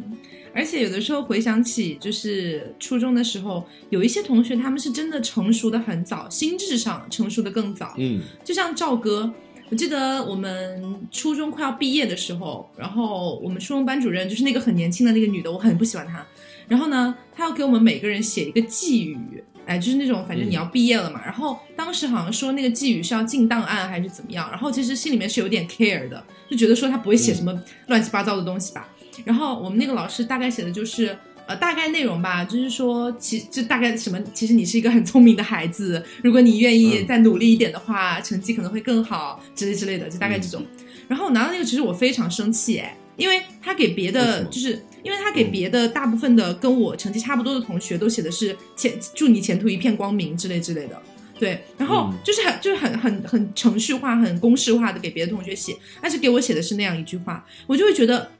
[0.53, 9.33] 而且有的时候回想起，就是初中的时候，有一些同学他们是真的成熟的很早，心智上成熟的更早，嗯，就像赵哥。
[9.69, 16.23] 我记得我们初中快要毕业的时候，然后我们初中班主任就是那个很年轻的那个女的，我很不喜欢她。
[16.67, 21.21] 然后呢，她要给我们每个人写一个寄语，哎，就是那种反正你要毕业了嘛。
[21.25, 24.47] 然后当时好像说那个寄语是要进档案还是怎么样。
[24.51, 28.87] 然后其实心里面是有点 care 的，就觉得说她不会写什么乱七八糟的东西吧。
[29.25, 40.65] 然后我们那个老师大概写的就是，呃，大概内容吧，就是说，其就大概什么，其实你是一个很聪明的孩子，如果你愿意再努力一点的话，成绩可能会更好，之类之类的，就大概这种。
[41.07, 51.01] 然后我拿到那个，其实我非常生气，哎，因为他给别的，就是因为他给别的大部分的跟我成绩差不多的同学都写的是前祝你前途一片光明之类之类的。
[51.37, 58.31] 对，然后就是很就是很很很程序化、很公式化的给别的同学写，但是给我写的是那样一句话，我就会觉得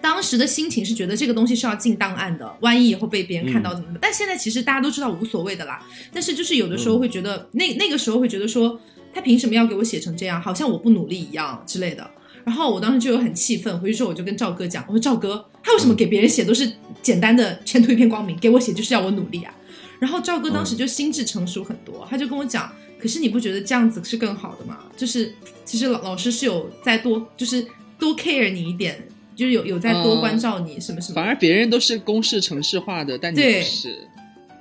[0.00, 3.98] 当时的心情是觉得这个东西是要进档案的，万一以后被别人看到怎么办？
[4.00, 5.84] 但现在其实大家都知道无所谓的啦。
[6.12, 8.80] 但是就是有的时候会觉得那那个时候会觉得说
[9.14, 12.10] 他凭什么要给我写成这样，好像我不努力一样之类的。
[12.44, 16.70] 然后我当时就有很气愤，回去之后我就跟赵哥讲，我说赵哥，他为什么给别人写都是
[17.00, 19.54] 简单的前途一片光明，给我写就是要我努力啊？
[20.00, 24.80] 然后赵哥当时就心智成熟很多，他就跟我讲：“可是你不觉得这样子是更好的吗？
[24.96, 25.32] 就是
[25.64, 27.64] 其实老老师是有再多，就是
[28.00, 31.14] 多 care 你一点，就是有有在多关照你什么什么。
[31.14, 34.08] 反而别人都是公式程式化的，但你不是。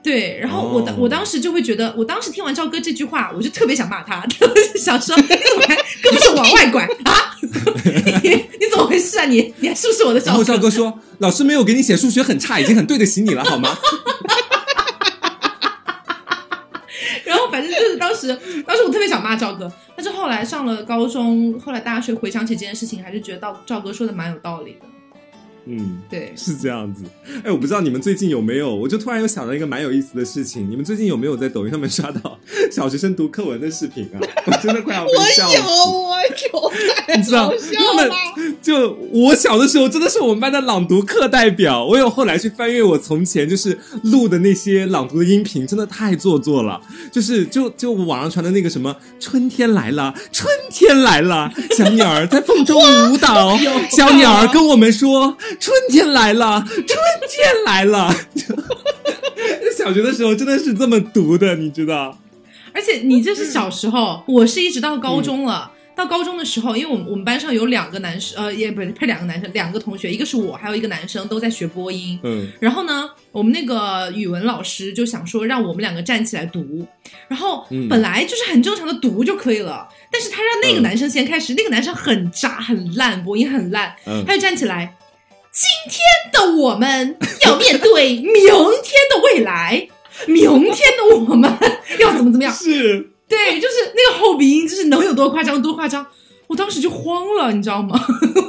[0.03, 7.37] 对，然后我当我当时就会觉得，我当时听完赵哥这句话，我就特别想骂他，我 就想说：你怎么还胳膊肘往外拐 啊？
[8.23, 9.25] 你 你怎么回事啊？
[9.25, 10.19] 你你还是不是我的？
[10.21, 13.77] 然后赵哥说：老师没有给你写数学很差，已经很对得起你了，好吗？”
[17.51, 24.90] 反正就是当时，当时我特别想骂赵哥，但是后来上了高中，后来大学回想起这件事情，还是觉得赵赵哥说的蛮有道理的。
[25.65, 27.03] 嗯，对，是这样子。
[27.43, 30.69] 哎，我不知道你们最近有没有，我就突然又想到一个蛮有意思的事情。
[30.69, 32.39] 你们最近有没有在抖音上面刷到
[32.71, 34.17] 小学生读课文的视频啊？
[34.47, 35.57] 我真的快要被笑死。
[35.59, 38.09] 我有，我有，你知道他们
[38.59, 41.85] 就我小的时候真的是我们班的朗读课代表。
[41.85, 46.81] 我有后来去翻阅我从前就是录的那些朗读的音频，真的太做作了。
[47.11, 52.81] 就是就就网上传的那个什么春天来了，春天来了，小鸟儿在风中
[53.11, 53.55] 舞蹈，
[53.91, 55.37] 小鸟儿跟我们说。
[55.59, 56.87] 春天来了，春
[57.29, 58.13] 天来了。
[59.77, 62.17] 小学的时候真的是这么读的，你知道？
[62.73, 65.71] 而且你这是小时候，我是一直到高中了。
[65.93, 72.17] 到高中的时候，因为我们我们班上有两个男生，呃，也不是配两个男生，两个同学，一个是我，还有一个男生都在学播音。
[72.23, 72.47] 嗯。
[72.61, 76.87] 然后呢，我们那个语文老师就想说让我们两个站起来读，
[77.27, 83.93] 然后本来就是很正常的读就可以了，但是他让那个男生先开始，那个男生很渣很烂，播音很烂，
[84.25, 84.95] 他就站起来。
[85.51, 85.99] 今天
[86.31, 89.87] 的我们要面对明天的未来，
[90.27, 91.51] 明天的我们
[91.99, 92.53] 要怎么怎么样？
[92.53, 96.05] 是对，就是那个后鼻音，就是能有多夸张多夸张。
[96.47, 97.99] 我当时就慌了，你知道吗？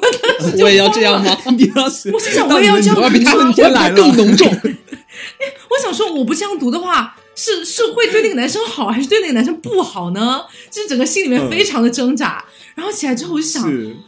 [0.61, 1.36] 我也要这样吗？
[1.57, 4.48] 你要是我心想我也要这样，比他们天来更浓重。
[4.48, 10.42] 我想说，我不这样读的话，是是会对那个男生好，还是对那个男生不好呢？
[10.70, 12.44] 就是整个心里面非常的挣扎。
[12.74, 13.64] 然后起来之后，我就想，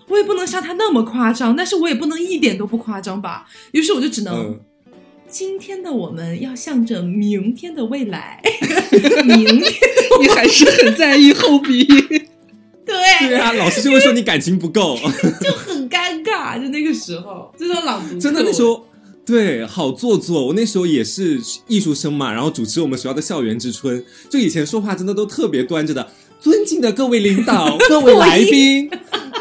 [0.08, 3.46] 我也不能像他那么夸张，但是我也不能一点都不夸张吧。
[3.72, 4.58] 于是我就只能，
[5.28, 8.42] 今天的我们要向着明天的未来，
[9.24, 9.74] 明天
[10.20, 11.86] 你还是很在意后鼻音。
[12.86, 14.98] 对对啊，老师就会说你感情不够，
[15.40, 16.60] 就很尴尬。
[16.60, 18.86] 就那个时候，就说朗读，真的那时候
[19.24, 20.48] 对，好做作。
[20.48, 26.06] 我那时候也是艺术生嘛，然后主持我们学校的校园之春，就以前说话真的都特别端着的。
[26.44, 28.90] 尊敬的各位领导、 各位来宾，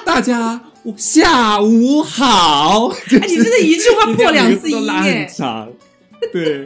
[0.05, 0.61] 大家
[0.95, 2.87] 下午好。
[2.87, 5.29] 哎，你真的一句话破两次音耶！
[6.31, 6.65] 对。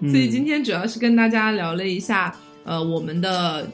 [0.10, 3.66] 所以今天主要是跟大家聊了一下，呃，我们的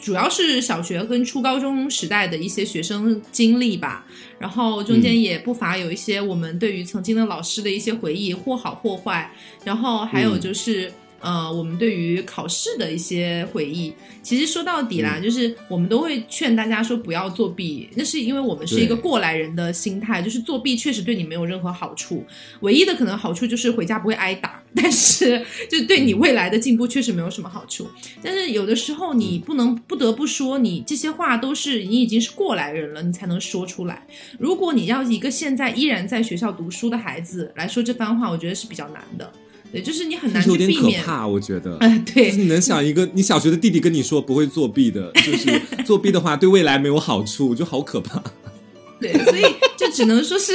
[0.00, 4.04] 主要是小学跟初高中时代的一些学生经历吧。
[4.40, 9.32] 然后中间也不乏有一些我们对于曾经的老师的一些回忆，或好或坏。
[9.62, 10.92] 然后还有就是。
[11.20, 13.92] 呃，我们对于考试的一些回忆，
[14.22, 17.88] 其实说到底啦，就是我们都会劝大家说不要作弊。
[17.94, 22.24] 那是因为我们是一个过来人的心态，就是作弊确实对你没有任何好处，
[22.60, 27.86] 唯一的可能好处就是回家不会挨打，但是就对你未来的进步确实没有什么好处。
[28.22, 34.06] 但是有的时候你不能不得不说，你这些话都是你已经是过来人了，你才能说出来。
[34.38, 39.30] 如果你要一个现在依然在学校读书的孩子来说这番话，我觉得是比较难的。
[39.72, 41.02] 对，就是你很难去避免。
[41.04, 41.76] 怕，我觉得。
[41.78, 42.32] 哎， 对。
[42.32, 48.22] 你能想一个你小学的弟弟跟你说不会作弊的，就是作弊的话对未来没有好处，就好可怕。
[49.00, 49.42] 对，所以
[49.78, 50.52] 就只能说是，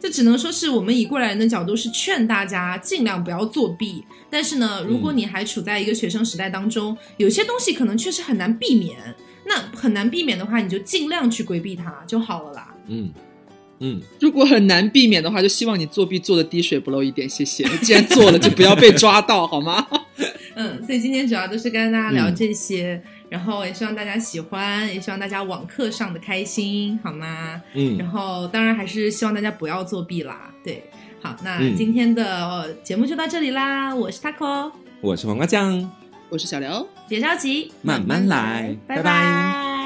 [0.00, 4.02] 就只能说是我们以过来人的角度是劝大家尽量不要作弊。
[4.28, 8.96] 但是呢，如果你还处在一个学生时代当中，有些东西可能确实很难避免。
[9.46, 12.74] 那很难避免的话，你就尽量去规避它就好了啦。
[12.88, 13.10] 嗯。
[13.84, 17.64] 嗯，如果很难避免的话，就希望你作弊做的滴水不漏一点，谢谢。
[17.82, 19.86] 既然做了，就不要被抓到，好吗？
[20.56, 23.02] 嗯，所以今天主要都是跟大家聊这些。
[23.28, 27.60] 然后也希望大家喜欢，也希望大家网课上的开心，好吗？
[27.74, 30.54] 嗯，然后当然还是希望大家不要作弊啦。
[30.62, 30.84] 对，
[31.20, 33.92] 好，那嗯今天的节目就到这里啦。
[33.92, 34.70] 我是 taco，
[35.00, 35.90] 我是黄瓜酱，
[36.28, 36.88] 我是小刘。
[37.08, 39.83] 别着急，慢慢来拜拜拜